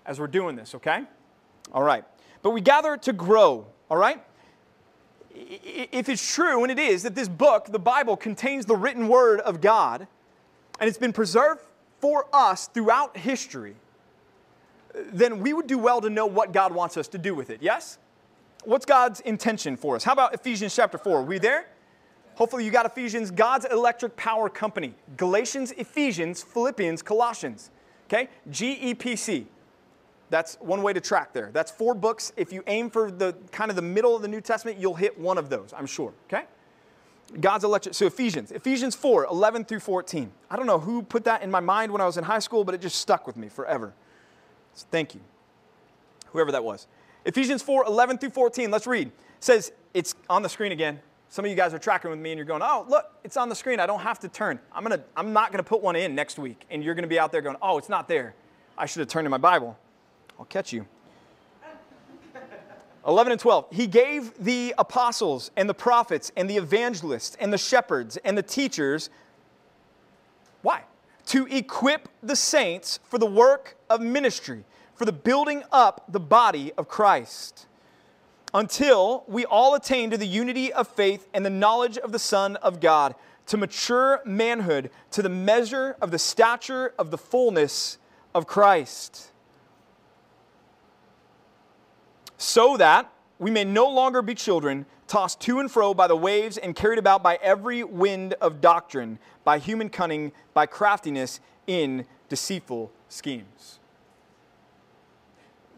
[0.07, 1.05] as we're doing this, okay?
[1.73, 2.05] All right.
[2.43, 4.23] But we gather to grow, all right?
[5.35, 9.41] If it's true, and it is, that this book, the Bible, contains the written Word
[9.41, 10.07] of God,
[10.81, 11.63] and it's been preserved
[12.01, 13.77] for us throughout history,
[15.13, 17.63] then we would do well to know what God wants us to do with it.
[17.63, 17.99] Yes?
[18.65, 20.05] What's God's intention for us?
[20.05, 21.19] How about Ephesians chapter 4?
[21.19, 21.67] Are we there?
[22.35, 24.95] Hopefully, you got Ephesians, God's electric power company.
[25.17, 27.71] Galatians, Ephesians, Philippians, Colossians.
[28.07, 28.29] Okay?
[28.51, 29.47] GEPC.
[30.33, 31.51] That's one way to track there.
[31.53, 32.33] That's four books.
[32.38, 35.21] If you aim for the kind of the middle of the New Testament, you'll hit
[35.21, 36.14] one of those, I'm sure.
[36.25, 36.45] Okay?
[37.38, 37.92] God's election.
[37.92, 40.33] So Ephesians, Ephesians 4, 11 through 14.
[40.51, 42.64] I don't know who put that in my mind when I was in high school,
[42.64, 43.92] but it just stuck with me forever.
[44.73, 45.21] So thank you.
[46.29, 46.87] Whoever that was.
[47.27, 48.71] Ephesians 4, 11 through 14.
[48.71, 49.09] Let's read.
[49.09, 50.99] It says, it's on the screen again.
[51.29, 53.51] Some of you guys are tracking with me and you're going, oh, look, it's on
[53.51, 53.81] the screen.
[53.81, 54.59] I don't have to turn.
[54.73, 56.64] I'm, gonna, I'm not going to put one in next week.
[56.71, 58.35] And you're going to be out there going, oh, it's not there.
[58.79, 59.79] I should have turned in my Bible.
[60.43, 60.85] I'll catch you.
[63.07, 63.67] 11 and 12.
[63.71, 68.43] He gave the apostles and the prophets and the evangelists and the shepherds and the
[68.43, 69.09] teachers.
[70.63, 70.83] Why?
[71.27, 74.65] To equip the saints for the work of ministry,
[74.97, 77.69] for the building up the body of Christ,
[78.53, 82.57] until we all attain to the unity of faith and the knowledge of the Son
[82.57, 83.15] of God,
[83.47, 87.99] to mature manhood, to the measure of the stature of the fullness
[88.35, 89.32] of Christ
[92.43, 96.59] so that we may no longer be children, tossed to and fro by the waves
[96.59, 102.91] and carried about by every wind of doctrine, by human cunning, by craftiness in deceitful
[103.09, 103.79] schemes.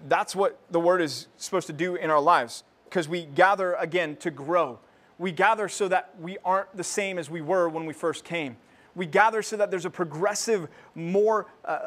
[0.09, 4.16] That's what the word is supposed to do in our lives because we gather again
[4.16, 4.79] to grow.
[5.18, 8.57] We gather so that we aren't the same as we were when we first came.
[8.94, 11.79] We gather so that there's a progressive, more uh,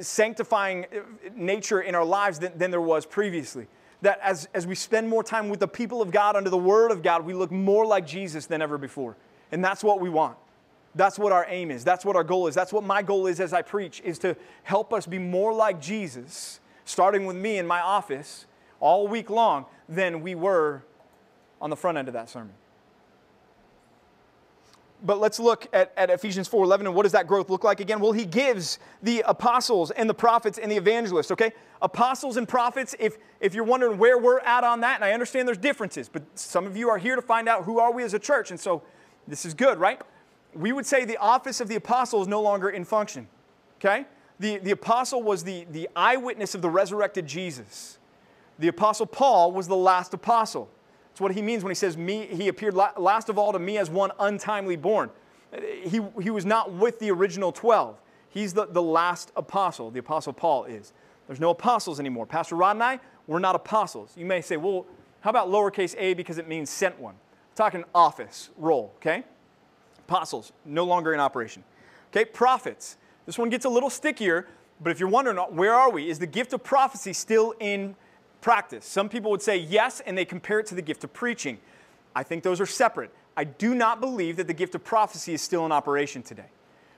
[0.00, 1.00] sanctifying uh,
[1.36, 3.68] nature in our lives than, than there was previously
[4.02, 6.90] that as, as we spend more time with the people of God under the Word
[6.90, 9.16] of God, we look more like Jesus than ever before.
[9.50, 10.36] And that's what we want.
[10.94, 11.84] That's what our aim is.
[11.84, 12.54] That's what our goal is.
[12.54, 15.80] That's what my goal is as I preach, is to help us be more like
[15.80, 18.46] Jesus, starting with me in my office
[18.80, 20.82] all week long, than we were
[21.60, 22.54] on the front end of that sermon.
[25.02, 28.00] But let's look at, at Ephesians 4:11 and what does that growth look like again?
[28.00, 31.52] Well, he gives the apostles and the prophets and the evangelists, okay?
[31.80, 35.46] Apostles and prophets, if, if you're wondering where we're at on that, and I understand
[35.46, 38.14] there's differences, but some of you are here to find out who are we as
[38.14, 38.82] a church, and so
[39.28, 40.00] this is good, right?
[40.54, 43.28] We would say the office of the apostle is no longer in function,
[43.78, 44.06] okay?
[44.40, 47.98] The, the apostle was the, the eyewitness of the resurrected Jesus.
[48.58, 50.68] The apostle Paul was the last apostle.
[51.18, 53.76] It's what he means when he says, me, he appeared last of all to me
[53.76, 55.10] as one untimely born.
[55.82, 58.00] He, he was not with the original 12.
[58.30, 60.92] He's the, the last apostle, the apostle Paul is.
[61.26, 62.24] There's no apostles anymore.
[62.24, 64.12] Pastor Rod and I, we're not apostles.
[64.16, 64.86] You may say, well,
[65.22, 67.14] how about lowercase a because it means sent one?
[67.14, 69.24] I'm talking office, role, okay?
[70.06, 71.64] Apostles, no longer in operation.
[72.12, 72.96] Okay, prophets.
[73.26, 74.46] This one gets a little stickier,
[74.80, 76.10] but if you're wondering, where are we?
[76.10, 77.96] Is the gift of prophecy still in
[78.40, 78.84] practice.
[78.84, 81.58] Some people would say yes, and they compare it to the gift of preaching.
[82.14, 83.10] I think those are separate.
[83.36, 86.50] I do not believe that the gift of prophecy is still in operation today.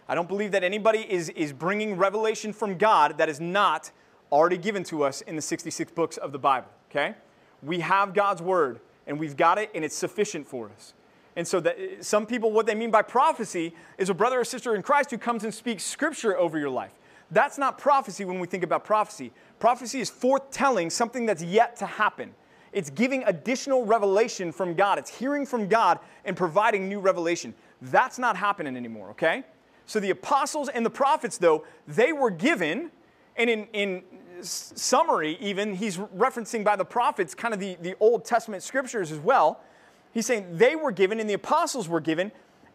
[0.08, 3.90] I don't believe that anybody is, is bringing revelation from God that is not
[4.32, 7.14] already given to us in the 66 books of the Bible, okay?
[7.62, 10.94] We have God's word, and we've got it, and it's sufficient for us.
[11.36, 14.74] And so, that, some people, what they mean by prophecy is a brother or sister
[14.74, 16.92] in Christ who comes and speaks scripture over your life.
[17.30, 19.32] That's not prophecy when we think about prophecy.
[19.58, 22.34] Prophecy is foretelling something that's yet to happen.
[22.72, 24.98] It's giving additional revelation from God.
[24.98, 27.54] It's hearing from God and providing new revelation.
[27.82, 29.44] That's not happening anymore, okay?
[29.86, 32.90] So the apostles and the prophets, though, they were given,
[33.36, 34.02] and in, in
[34.42, 39.18] summary, even, he's referencing by the prophets kind of the, the Old Testament scriptures as
[39.18, 39.60] well.
[40.12, 42.30] He's saying they were given and the apostles were given,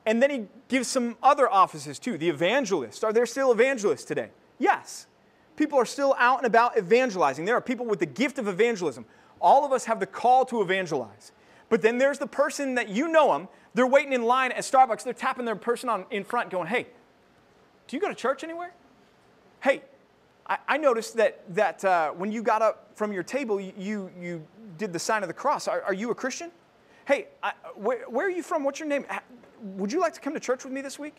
[0.06, 2.18] and then he gives some other offices too.
[2.18, 3.04] The evangelists.
[3.04, 4.30] Are there still evangelists today?
[4.60, 5.08] Yes.
[5.56, 7.46] People are still out and about evangelizing.
[7.46, 9.06] There are people with the gift of evangelism.
[9.40, 11.32] All of us have the call to evangelize.
[11.70, 15.04] But then there's the person that you know them, they're waiting in line at Starbucks,
[15.04, 16.88] they're tapping their person on, in front going, hey,
[17.88, 18.74] do you go to church anywhere?
[19.62, 19.82] Hey,
[20.48, 24.46] I, I noticed that, that uh, when you got up from your table, you, you
[24.78, 25.68] did the sign of the cross.
[25.68, 26.52] Are, are you a Christian?
[27.06, 28.64] Hey, I, where, where are you from?
[28.64, 29.06] What's your name?
[29.62, 31.16] Would you like to come to church with me this week?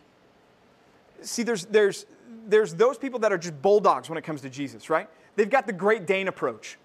[1.22, 2.06] See, there's, there's,
[2.46, 5.08] there's those people that are just bulldogs when it comes to Jesus, right?
[5.36, 6.78] They've got the Great Dane approach.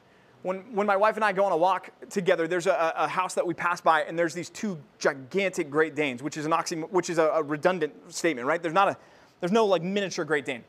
[0.43, 3.35] When, when my wife and I go on a walk together, there's a, a house
[3.35, 6.77] that we pass by, and there's these two gigantic Great Danes, which is an oxy,
[6.77, 8.61] which is a, a redundant statement, right?
[8.61, 8.97] There's not a,
[9.39, 10.63] there's no like miniature Great Dane.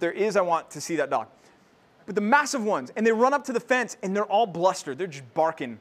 [0.00, 1.28] There is, I want to see that dog.
[2.04, 4.98] But the massive ones, and they run up to the fence, and they're all blustered.
[4.98, 5.80] They're just barking.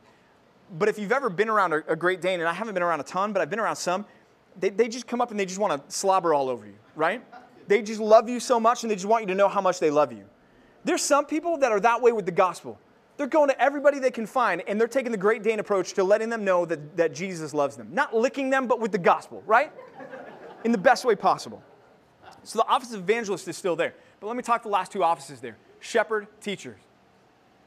[0.80, 3.02] But if you've ever been around a, a Great Dane, and I haven't been around
[3.02, 4.06] a ton, but I've been around some,
[4.58, 7.22] they, they just come up and they just want to slobber all over you, right?
[7.68, 9.80] They just love you so much and they just want you to know how much
[9.80, 10.26] they love you.
[10.84, 12.80] There's some people that are that way with the gospel.
[13.18, 16.04] They're going to everybody they can find and they're taking the Great Dane approach to
[16.04, 17.90] letting them know that, that Jesus loves them.
[17.92, 19.72] Not licking them, but with the gospel, right?
[20.64, 21.64] In the best way possible.
[22.44, 23.96] So the office of evangelist is still there.
[24.20, 26.80] But let me talk the last two offices there shepherd, teachers.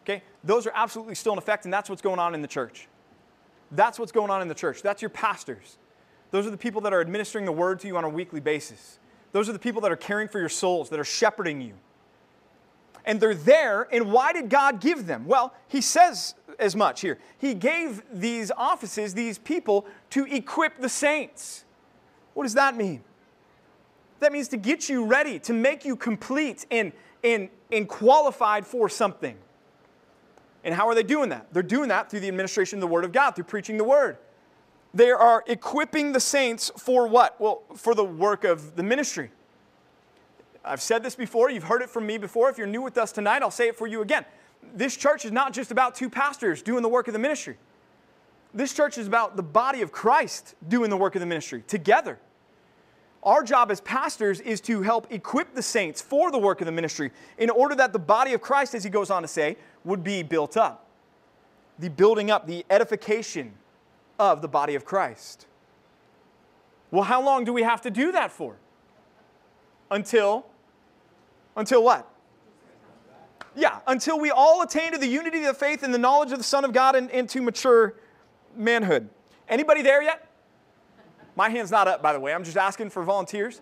[0.02, 0.22] Okay?
[0.42, 2.88] Those are absolutely still in effect, and that's what's going on in the church.
[3.70, 4.82] That's what's going on in the church.
[4.82, 5.78] That's your pastors.
[6.30, 8.98] Those are the people that are administering the word to you on a weekly basis.
[9.32, 11.74] Those are the people that are caring for your souls, that are shepherding you.
[13.04, 15.26] And they're there, and why did God give them?
[15.26, 17.18] Well, He says as much here.
[17.38, 21.64] He gave these offices, these people, to equip the saints.
[22.34, 23.02] What does that mean?
[24.20, 28.88] That means to get you ready, to make you complete and, and, and qualified for
[28.88, 29.36] something.
[30.64, 31.52] And how are they doing that?
[31.52, 34.18] They're doing that through the administration of the Word of God, through preaching the Word.
[34.94, 37.40] They are equipping the saints for what?
[37.40, 39.30] Well, for the work of the ministry.
[40.64, 42.50] I've said this before, you've heard it from me before.
[42.50, 44.24] If you're new with us tonight, I'll say it for you again.
[44.74, 47.56] This church is not just about two pastors doing the work of the ministry.
[48.52, 52.18] This church is about the body of Christ doing the work of the ministry together.
[53.22, 56.72] Our job as pastors is to help equip the saints for the work of the
[56.72, 60.02] ministry in order that the body of Christ, as he goes on to say, would
[60.02, 60.86] be built up.
[61.78, 63.52] The building up, the edification
[64.18, 65.46] of the body of Christ.
[66.90, 68.56] Well, how long do we have to do that for?
[69.90, 70.46] Until,
[71.56, 72.10] until what?
[73.54, 76.38] Yeah, until we all attain to the unity of the faith and the knowledge of
[76.38, 77.94] the Son of God and, and to mature
[78.56, 79.08] manhood.
[79.48, 80.26] Anybody there yet?
[81.36, 82.34] My hand's not up, by the way.
[82.34, 83.60] I'm just asking for volunteers.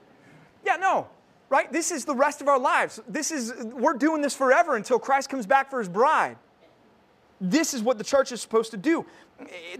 [0.64, 1.08] Yeah, no,
[1.48, 1.70] right?
[1.72, 3.00] This is the rest of our lives.
[3.08, 6.36] This is, we're doing this forever until Christ comes back for his bride.
[7.40, 9.04] This is what the church is supposed to do.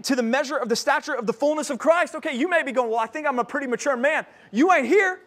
[0.03, 2.15] To the measure of the stature of the fullness of Christ.
[2.15, 4.25] Okay, you may be going, well, I think I'm a pretty mature man.
[4.51, 5.21] You ain't here,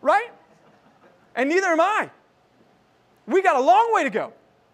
[0.00, 0.30] right?
[1.34, 2.10] And neither am I.
[3.26, 4.32] We got a long way to go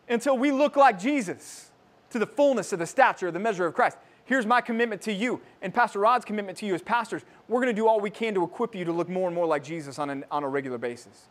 [0.09, 1.71] until we look like Jesus
[2.11, 3.97] to the fullness of the stature of the measure of Christ.
[4.25, 7.23] Here's my commitment to you and Pastor Rod's commitment to you as pastors.
[7.49, 9.47] We're going to do all we can to equip you to look more and more
[9.47, 11.27] like Jesus on, an, on a regular basis.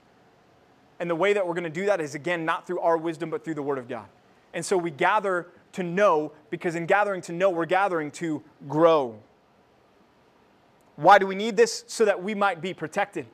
[1.00, 3.30] And the way that we're going to do that is, again, not through our wisdom,
[3.30, 4.08] but through the Word of God.
[4.54, 9.20] And so we gather to know, because in gathering to know, we're gathering to grow.
[10.96, 11.86] Why do we need this?
[11.88, 13.26] So that we might be protected.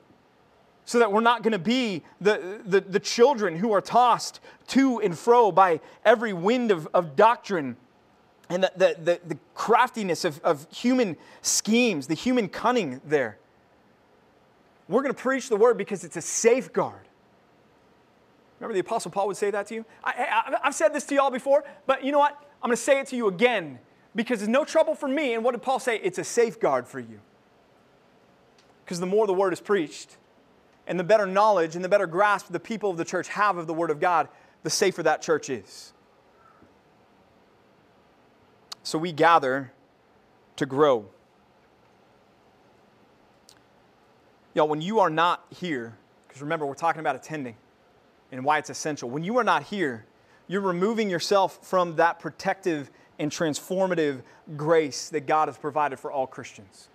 [0.85, 4.99] So that we're not going to be the, the, the, children who are tossed to
[5.01, 7.75] and fro by every wind of, of doctrine
[8.49, 13.39] and the, the, the, the craftiness of, of human schemes, the human cunning there.
[14.87, 17.07] We're going to preach the word because it's a safeguard.
[18.59, 19.85] Remember the Apostle Paul would say that to you?
[20.03, 22.41] I, have said this to y'all before, but you know what?
[22.61, 23.79] I'm going to say it to you again
[24.15, 25.33] because it's no trouble for me.
[25.33, 25.97] And what did Paul say?
[25.97, 27.19] It's a safeguard for you.
[28.83, 30.17] Because the more the word is preached,
[30.87, 33.67] and the better knowledge and the better grasp the people of the church have of
[33.67, 34.27] the word of God,
[34.63, 35.93] the safer that church is.
[38.83, 39.71] So we gather
[40.57, 41.07] to grow.
[44.53, 47.55] Y'all, when you are not here, because remember, we're talking about attending
[48.35, 49.09] and why it's essential.
[49.09, 50.05] When you are not here,
[50.47, 54.21] you're removing yourself from that protective and transformative
[54.57, 56.89] grace that God has provided for all Christians.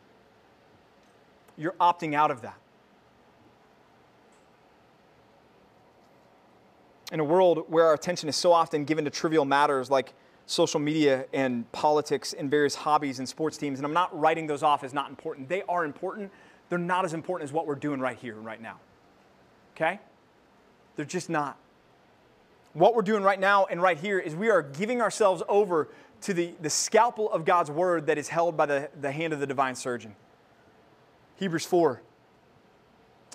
[1.56, 2.58] You're opting out of that.
[7.12, 10.12] In a world where our attention is so often given to trivial matters like
[10.46, 14.62] social media and politics and various hobbies and sports teams, and I'm not writing those
[14.62, 15.48] off as not important.
[15.48, 16.30] They are important.
[16.68, 18.78] They're not as important as what we're doing right here and right now.
[19.74, 19.98] Okay?
[21.00, 21.56] They're just not.
[22.74, 25.88] What we're doing right now and right here is we are giving ourselves over
[26.20, 29.40] to the, the scalpel of God's word that is held by the, the hand of
[29.40, 30.14] the divine surgeon.
[31.36, 32.02] Hebrews 4.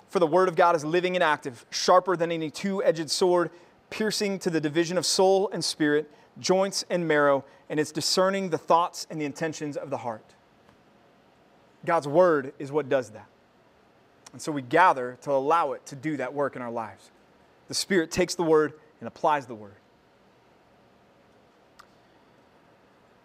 [0.06, 3.50] For the word of God is living and active, sharper than any two edged sword,
[3.90, 8.58] piercing to the division of soul and spirit joints and marrow, and it's discerning the
[8.58, 10.36] thoughts and the intentions of the heart.
[11.84, 13.26] God's word is what does that.
[14.32, 17.10] And so we gather to allow it to do that work in our lives.
[17.68, 19.74] The Spirit takes the word and applies the word.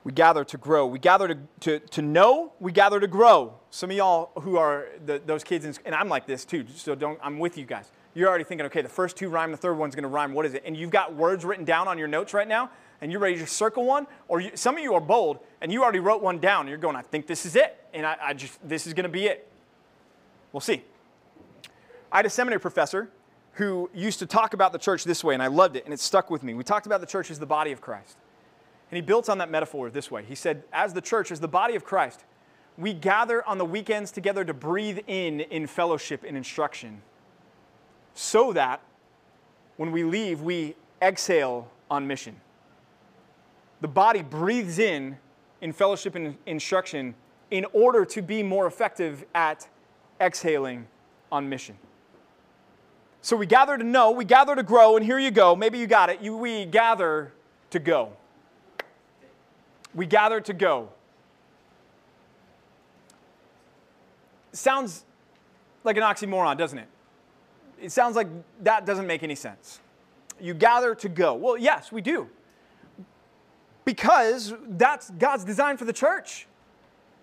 [0.03, 0.87] We gather to grow.
[0.87, 2.53] We gather to, to, to know.
[2.59, 3.53] We gather to grow.
[3.69, 6.95] Some of y'all who are the, those kids, in, and I'm like this too, so
[6.95, 7.91] don't, I'm with you guys.
[8.13, 10.33] You're already thinking, okay, the first two rhyme, the third one's going to rhyme.
[10.33, 10.63] What is it?
[10.65, 13.47] And you've got words written down on your notes right now and you're ready to
[13.47, 16.61] circle one, or you, some of you are bold and you already wrote one down
[16.61, 19.05] and you're going, I think this is it, and I, I just, this is going
[19.05, 19.51] to be it.
[20.51, 20.83] We'll see.
[22.11, 23.09] I had a seminary professor
[23.61, 25.99] who used to talk about the church this way, and I loved it, and it
[25.99, 26.55] stuck with me.
[26.55, 28.17] We talked about the church as the body of Christ.
[28.89, 30.23] And he built on that metaphor this way.
[30.23, 32.25] He said, As the church, as the body of Christ,
[32.75, 37.01] we gather on the weekends together to breathe in in fellowship and instruction
[38.15, 38.81] so that
[39.77, 42.35] when we leave, we exhale on mission
[43.81, 45.17] the body breathes in
[45.59, 47.13] in fellowship and instruction
[47.49, 49.67] in order to be more effective at
[50.19, 50.87] exhaling
[51.31, 51.75] on mission.
[53.21, 55.55] So we gather to know, we gather to grow, and here you go.
[55.55, 56.21] Maybe you got it.
[56.21, 57.31] You, we gather
[57.69, 58.13] to go.
[59.93, 60.89] We gather to go.
[64.53, 65.05] Sounds
[65.83, 66.87] like an oxymoron, doesn't it?
[67.79, 68.27] It sounds like
[68.61, 69.79] that doesn't make any sense.
[70.39, 71.35] You gather to go.
[71.35, 72.27] Well, yes, we do.
[73.85, 76.47] Because that's God's design for the church,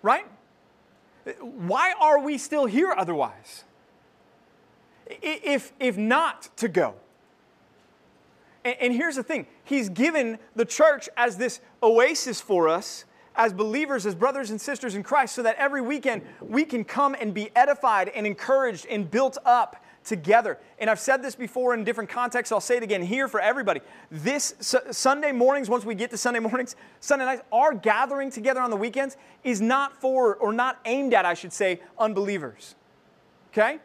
[0.03, 0.27] right?
[1.41, 3.65] Why are we still here otherwise?
[5.09, 6.95] If, if not to go.
[8.65, 13.05] And, and here's the thing He's given the church as this oasis for us
[13.39, 17.15] as believers, as brothers and sisters in Christ, so that every weekend we can come
[17.19, 20.59] and be edified and encouraged and built up together.
[20.79, 23.81] And I've said this before in different contexts, I'll say it again here for everybody.
[24.11, 24.55] This
[24.91, 28.77] Sunday mornings, once we get to Sunday mornings, Sunday nights, our gathering together on the
[28.77, 32.75] weekends is not for, or not aimed at, I should say, unbelievers.
[33.53, 33.79] Okay?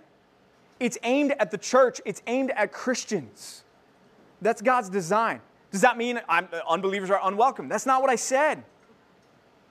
[0.80, 3.64] It's aimed at the church, it's aimed at Christians.
[4.42, 5.42] That's God's design.
[5.72, 7.68] Does that mean I'm, unbelievers are unwelcome?
[7.68, 8.64] That's not what I said.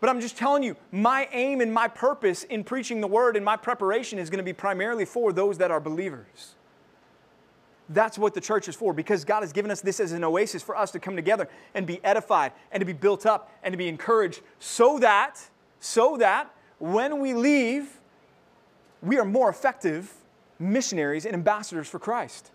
[0.01, 3.45] But I'm just telling you, my aim and my purpose in preaching the word and
[3.45, 6.57] my preparation is going to be primarily for those that are believers.
[7.89, 10.63] That's what the church is for because God has given us this as an oasis
[10.63, 13.77] for us to come together and be edified and to be built up and to
[13.77, 15.39] be encouraged so that,
[15.79, 18.01] so that when we leave,
[19.03, 20.13] we are more effective
[20.59, 22.51] missionaries and ambassadors for Christ.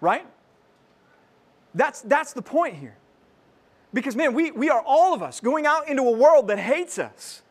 [0.00, 0.26] Right?
[1.74, 2.96] That's, that's the point here.
[3.92, 6.98] Because, man, we, we are all of us going out into a world that hates
[6.98, 7.42] us.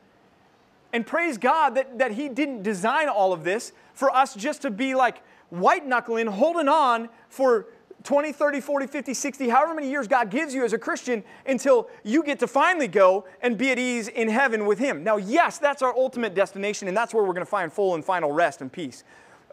[0.94, 4.72] And praise God that, that He didn't design all of this for us just to
[4.72, 7.68] be like white knuckling, holding on for
[8.04, 11.90] 20, 30, 40, 50, 60, however many years God gives you as a Christian until
[12.04, 15.04] you get to finally go and be at ease in heaven with Him.
[15.04, 18.06] Now, yes, that's our ultimate destination, and that's where we're going to find full and
[18.06, 19.04] final rest and peace.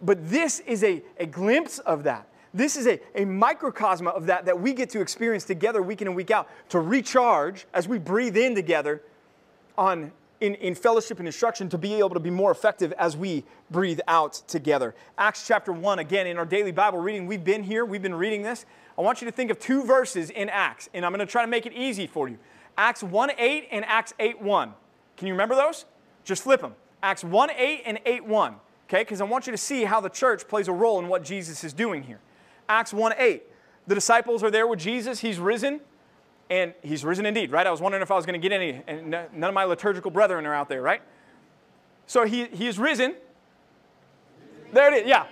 [0.02, 2.26] But this is a, a glimpse of that.
[2.52, 6.08] This is a, a microcosm of that that we get to experience together week in
[6.08, 9.02] and week out to recharge as we breathe in together
[9.78, 13.44] on in, in fellowship and instruction to be able to be more effective as we
[13.70, 14.92] breathe out together.
[15.16, 18.42] Acts chapter 1, again, in our daily Bible reading, we've been here, we've been reading
[18.42, 18.66] this.
[18.98, 21.42] I want you to think of two verses in Acts, and I'm going to try
[21.42, 22.38] to make it easy for you.
[22.76, 24.74] Acts 1 8 and Acts 8 1.
[25.16, 25.84] Can you remember those?
[26.24, 26.74] Just flip them.
[27.04, 28.54] Acts 1 8 and 8 1.
[28.92, 31.24] Okay, because I want you to see how the church plays a role in what
[31.24, 32.20] Jesus is doing here.
[32.68, 33.42] Acts 1 8.
[33.86, 35.20] The disciples are there with Jesus.
[35.20, 35.80] He's risen,
[36.50, 37.66] and he's risen indeed, right?
[37.66, 40.10] I was wondering if I was going to get any, and none of my liturgical
[40.10, 41.00] brethren are out there, right?
[42.06, 43.14] So he, he is risen.
[44.74, 45.24] There it is, yeah.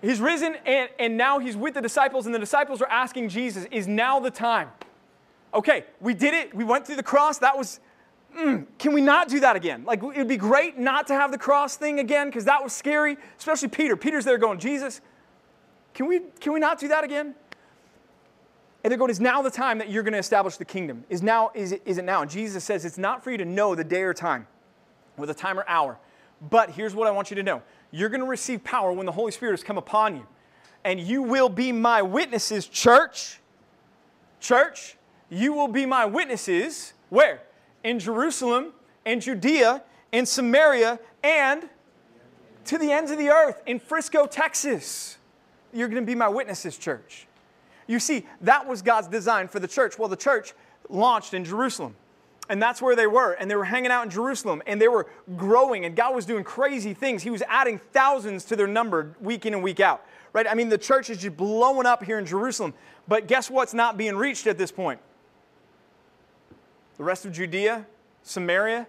[0.00, 3.64] He's risen, and, and now he's with the disciples, and the disciples are asking Jesus,
[3.72, 4.70] Is now the time?
[5.52, 6.54] Okay, we did it.
[6.54, 7.38] We went through the cross.
[7.38, 7.80] That was,
[8.36, 9.84] mm, can we not do that again?
[9.84, 12.72] Like, it would be great not to have the cross thing again because that was
[12.72, 13.96] scary, especially Peter.
[13.96, 15.00] Peter's there going, Jesus,
[15.94, 17.34] can we, can we not do that again?
[18.84, 21.04] And they're going, is now the time that you're going to establish the kingdom?
[21.08, 22.22] Is, now, is, it, is it now?
[22.22, 24.46] And Jesus says, it's not for you to know the day or time,
[25.16, 25.98] or the time or hour.
[26.50, 29.12] But here's what I want you to know you're going to receive power when the
[29.12, 30.26] Holy Spirit has come upon you.
[30.84, 33.40] And you will be my witnesses, church.
[34.40, 34.96] Church,
[35.28, 36.92] you will be my witnesses.
[37.08, 37.42] Where?
[37.84, 38.72] In Jerusalem,
[39.04, 41.68] in Judea, in Samaria, and
[42.66, 45.16] to the ends of the earth, in Frisco, Texas.
[45.72, 47.26] You're going to be my witnesses, church.
[47.86, 49.98] You see, that was God's design for the church.
[49.98, 50.52] Well, the church
[50.88, 51.94] launched in Jerusalem.
[52.50, 53.32] And that's where they were.
[53.32, 55.06] And they were hanging out in Jerusalem and they were
[55.36, 55.84] growing.
[55.84, 57.22] And God was doing crazy things.
[57.22, 60.04] He was adding thousands to their number week in and week out.
[60.32, 60.46] Right?
[60.48, 62.74] I mean, the church is just blowing up here in Jerusalem.
[63.06, 65.00] But guess what's not being reached at this point?
[66.98, 67.86] The rest of Judea,
[68.22, 68.86] Samaria,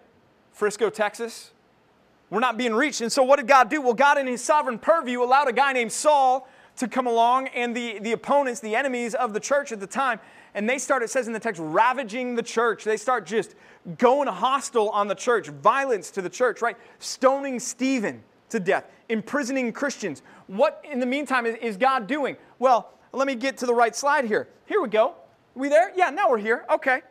[0.52, 1.52] Frisco, Texas.
[2.30, 3.02] We're not being reached.
[3.02, 3.82] And so what did God do?
[3.82, 6.48] Well, God, in His sovereign purview, allowed a guy named Saul
[6.78, 10.20] to come along and the, the opponents, the enemies of the church at the time,
[10.54, 12.84] and they start, it says in the text, ravaging the church.
[12.84, 13.56] They start just
[13.98, 16.78] going hostile on the church, violence to the church, right?
[17.00, 20.22] Stoning Stephen to death, imprisoning Christians.
[20.48, 22.38] What in the meantime is, is God doing?
[22.58, 24.48] Well, let me get to the right slide here.
[24.66, 25.16] Here we go.
[25.56, 25.92] we there?
[25.96, 26.66] Yeah, now we're here.
[26.72, 27.02] Okay.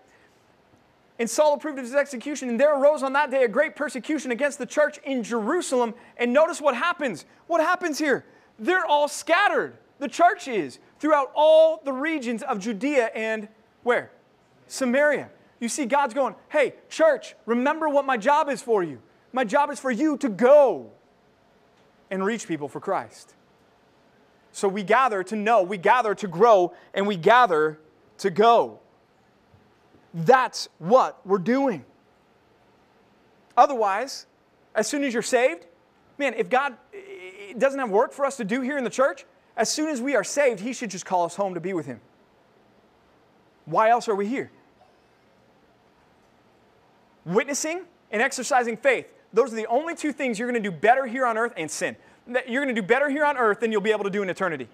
[1.18, 4.30] And Saul approved of his execution, and there arose on that day a great persecution
[4.30, 5.94] against the church in Jerusalem.
[6.16, 7.24] And notice what happens.
[7.46, 8.24] What happens here?
[8.58, 9.76] they're all scattered.
[9.98, 13.48] The church is throughout all the regions of Judea and
[13.82, 14.10] where?
[14.66, 15.30] Samaria.
[15.60, 19.00] You see, God's going, hey, church, remember what my job is for you.
[19.32, 20.90] My job is for you to go
[22.10, 23.34] and reach people for Christ.
[24.52, 27.78] So we gather to know, we gather to grow, and we gather
[28.18, 28.80] to go.
[30.18, 31.84] That's what we're doing.
[33.56, 34.26] Otherwise,
[34.74, 35.66] as soon as you're saved,
[36.18, 36.76] man, if God,
[37.56, 39.24] doesn't have work for us to do here in the church,
[39.56, 41.86] as soon as we are saved, He should just call us home to be with
[41.86, 42.00] Him.
[43.64, 44.50] Why else are we here?
[47.24, 49.06] Witnessing and exercising faith.
[49.32, 51.70] Those are the only two things you're going to do better here on earth and
[51.70, 51.96] sin.
[52.26, 54.30] You're going to do better here on earth than you'll be able to do in
[54.30, 54.68] eternity.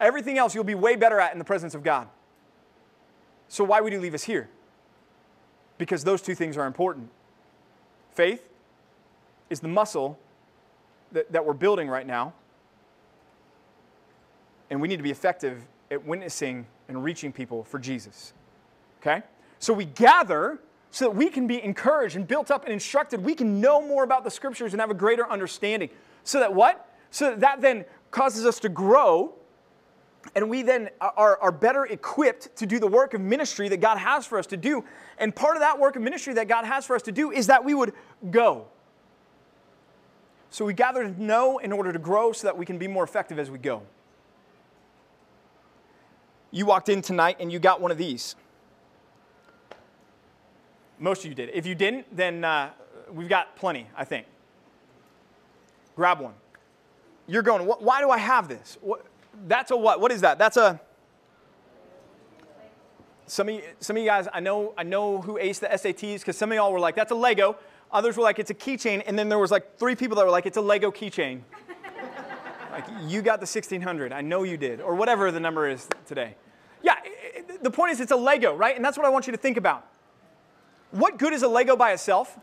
[0.00, 2.08] Everything else you'll be way better at in the presence of God.
[3.48, 4.48] So, why would He leave us here?
[5.78, 7.10] Because those two things are important.
[8.14, 8.48] Faith
[9.50, 10.18] is the muscle
[11.12, 12.32] that, that we're building right now,
[14.70, 18.32] and we need to be effective at witnessing and reaching people for Jesus.
[19.00, 19.22] Okay?
[19.58, 23.22] So, we gather so that we can be encouraged and built up and instructed.
[23.22, 25.90] We can know more about the scriptures and have a greater understanding.
[26.24, 26.88] So that what?
[27.10, 29.34] So that, that then causes us to grow
[30.34, 33.98] and we then are, are better equipped to do the work of ministry that God
[33.98, 34.84] has for us to do.
[35.18, 37.46] And part of that work of ministry that God has for us to do is
[37.46, 37.92] that we would
[38.30, 38.66] go.
[40.50, 43.04] So we gather to know in order to grow so that we can be more
[43.04, 43.82] effective as we go.
[46.50, 48.36] You walked in tonight and you got one of these.
[50.98, 51.50] Most of you did.
[51.52, 52.70] If you didn't, then uh,
[53.12, 54.26] we've got plenty, I think.
[55.94, 56.34] Grab one.
[57.26, 58.78] You're going, why do I have this?
[58.80, 59.04] What,
[59.46, 60.00] that's a what?
[60.00, 60.38] What is that?
[60.38, 60.80] That's a.
[63.28, 66.20] Some of you, some of you guys, I know, I know who aced the SATs
[66.20, 67.56] because some of y'all were like, that's a Lego.
[67.90, 69.02] Others were like, it's a keychain.
[69.04, 71.40] And then there was like three people that were like, it's a Lego keychain.
[72.70, 74.12] like, you got the 1600.
[74.12, 74.80] I know you did.
[74.80, 76.36] Or whatever the number is today.
[76.82, 78.76] Yeah, it, the point is it's a Lego, right?
[78.76, 79.84] And that's what I want you to think about.
[80.92, 82.38] What good is a Lego by itself?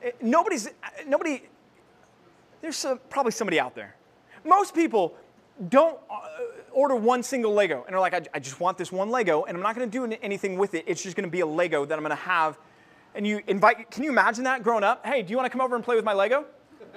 [0.00, 0.70] It, nobody's, eh,
[1.06, 1.42] nobody,
[2.62, 3.95] there's some, probably somebody out there
[4.46, 5.14] most people
[5.68, 6.28] don't uh,
[6.72, 9.56] order one single Lego and are like, I, I just want this one Lego and
[9.56, 10.84] I'm not going to do anything with it.
[10.86, 12.58] It's just going to be a Lego that I'm going to have.
[13.14, 15.04] And you invite, can you imagine that growing up?
[15.06, 16.44] Hey, do you want to come over and play with my Lego?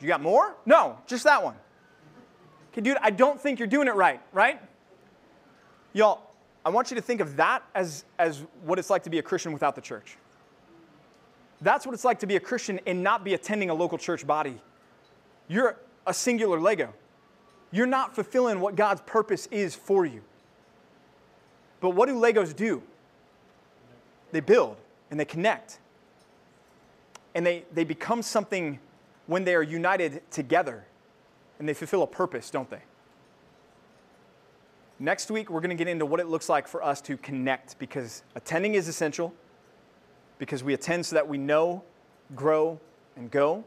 [0.00, 0.54] you got more?
[0.64, 1.56] No, just that one.
[2.72, 4.60] Okay, dude, I don't think you're doing it right, right?
[5.92, 6.20] Y'all,
[6.64, 9.22] I want you to think of that as, as what it's like to be a
[9.22, 10.16] Christian without the church.
[11.60, 14.26] That's what it's like to be a Christian and not be attending a local church
[14.26, 14.60] body.
[15.48, 15.76] You're
[16.06, 16.92] a singular Lego.
[17.70, 20.22] You're not fulfilling what God's purpose is for you.
[21.80, 22.82] But what do Legos do?
[24.32, 24.76] They build
[25.10, 25.78] and they connect.
[27.34, 28.78] And they, they become something
[29.26, 30.84] when they are united together.
[31.58, 32.82] And they fulfill a purpose, don't they?
[34.98, 37.78] Next week, we're going to get into what it looks like for us to connect
[37.78, 39.34] because attending is essential
[40.38, 41.82] because we attend so that we know,
[42.34, 42.80] grow,
[43.16, 43.64] and go.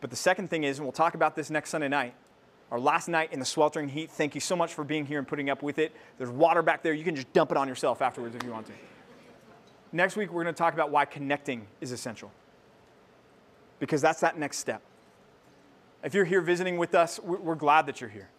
[0.00, 2.14] But the second thing is, and we'll talk about this next Sunday night,
[2.70, 4.10] our last night in the sweltering heat.
[4.10, 5.92] Thank you so much for being here and putting up with it.
[6.18, 6.92] There's water back there.
[6.92, 8.72] You can just dump it on yourself afterwards if you want to.
[9.92, 12.30] Next week, we're going to talk about why connecting is essential.
[13.80, 14.82] Because that's that next step.
[16.04, 18.30] If you're here visiting with us, we're glad that you're here.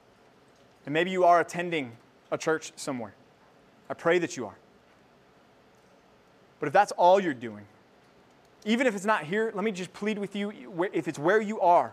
[0.86, 1.92] And maybe you are attending
[2.32, 3.14] a church somewhere.
[3.90, 4.56] I pray that you are.
[6.62, 7.66] But if that's all you're doing,
[8.66, 10.54] even if it's not here, let me just plead with you
[10.94, 11.92] if it's where you are,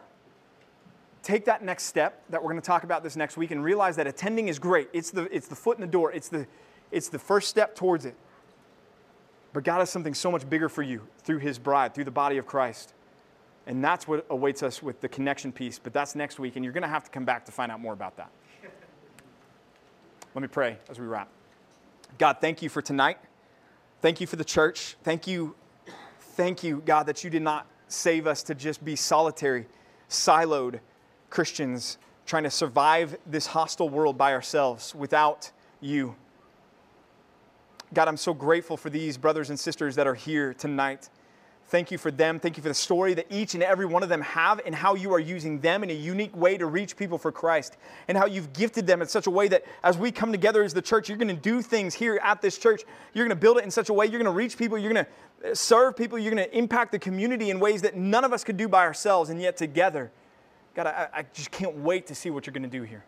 [1.22, 3.96] take that next step that we're going to talk about this next week and realize
[3.96, 4.90] that attending is great.
[4.92, 6.46] It's the, it's the foot in the door, it's the,
[6.92, 8.14] it's the first step towards it.
[9.54, 12.36] But God has something so much bigger for you through His bride, through the body
[12.36, 12.92] of Christ.
[13.66, 15.78] And that's what awaits us with the connection piece.
[15.78, 17.80] But that's next week, and you're going to have to come back to find out
[17.80, 18.30] more about that.
[20.34, 21.28] Let me pray as we wrap.
[22.18, 23.18] God, thank you for tonight.
[24.00, 24.96] Thank you for the church.
[25.02, 25.56] Thank you,
[26.36, 29.66] thank you, God, that you did not save us to just be solitary,
[30.08, 30.78] siloed
[31.30, 36.14] Christians trying to survive this hostile world by ourselves without you.
[37.94, 41.08] God, I'm so grateful for these brothers and sisters that are here tonight.
[41.68, 42.40] Thank you for them.
[42.40, 44.94] Thank you for the story that each and every one of them have and how
[44.94, 47.76] you are using them in a unique way to reach people for Christ
[48.08, 50.72] and how you've gifted them in such a way that as we come together as
[50.72, 52.84] the church, you're going to do things here at this church.
[53.12, 54.92] You're going to build it in such a way, you're going to reach people, you're
[54.92, 58.24] going to uh, serve people, you're going to impact the community in ways that none
[58.24, 60.10] of us could do by ourselves and yet together.
[60.74, 63.04] God, I, I just can't wait to see what you're going to do here.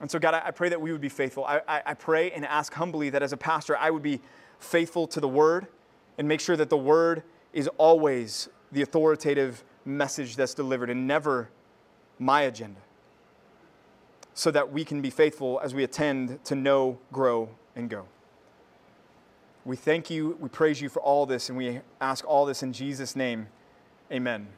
[0.00, 1.44] And so, God, I, I pray that we would be faithful.
[1.44, 4.20] I, I, I pray and ask humbly that as a pastor, I would be
[4.58, 5.68] faithful to the word
[6.18, 11.50] and make sure that the word is always the authoritative message that's delivered and never
[12.18, 12.80] my agenda.
[14.34, 18.06] So that we can be faithful as we attend to know, grow, and go.
[19.64, 22.72] We thank you, we praise you for all this, and we ask all this in
[22.72, 23.46] Jesus' name.
[24.12, 24.48] Amen.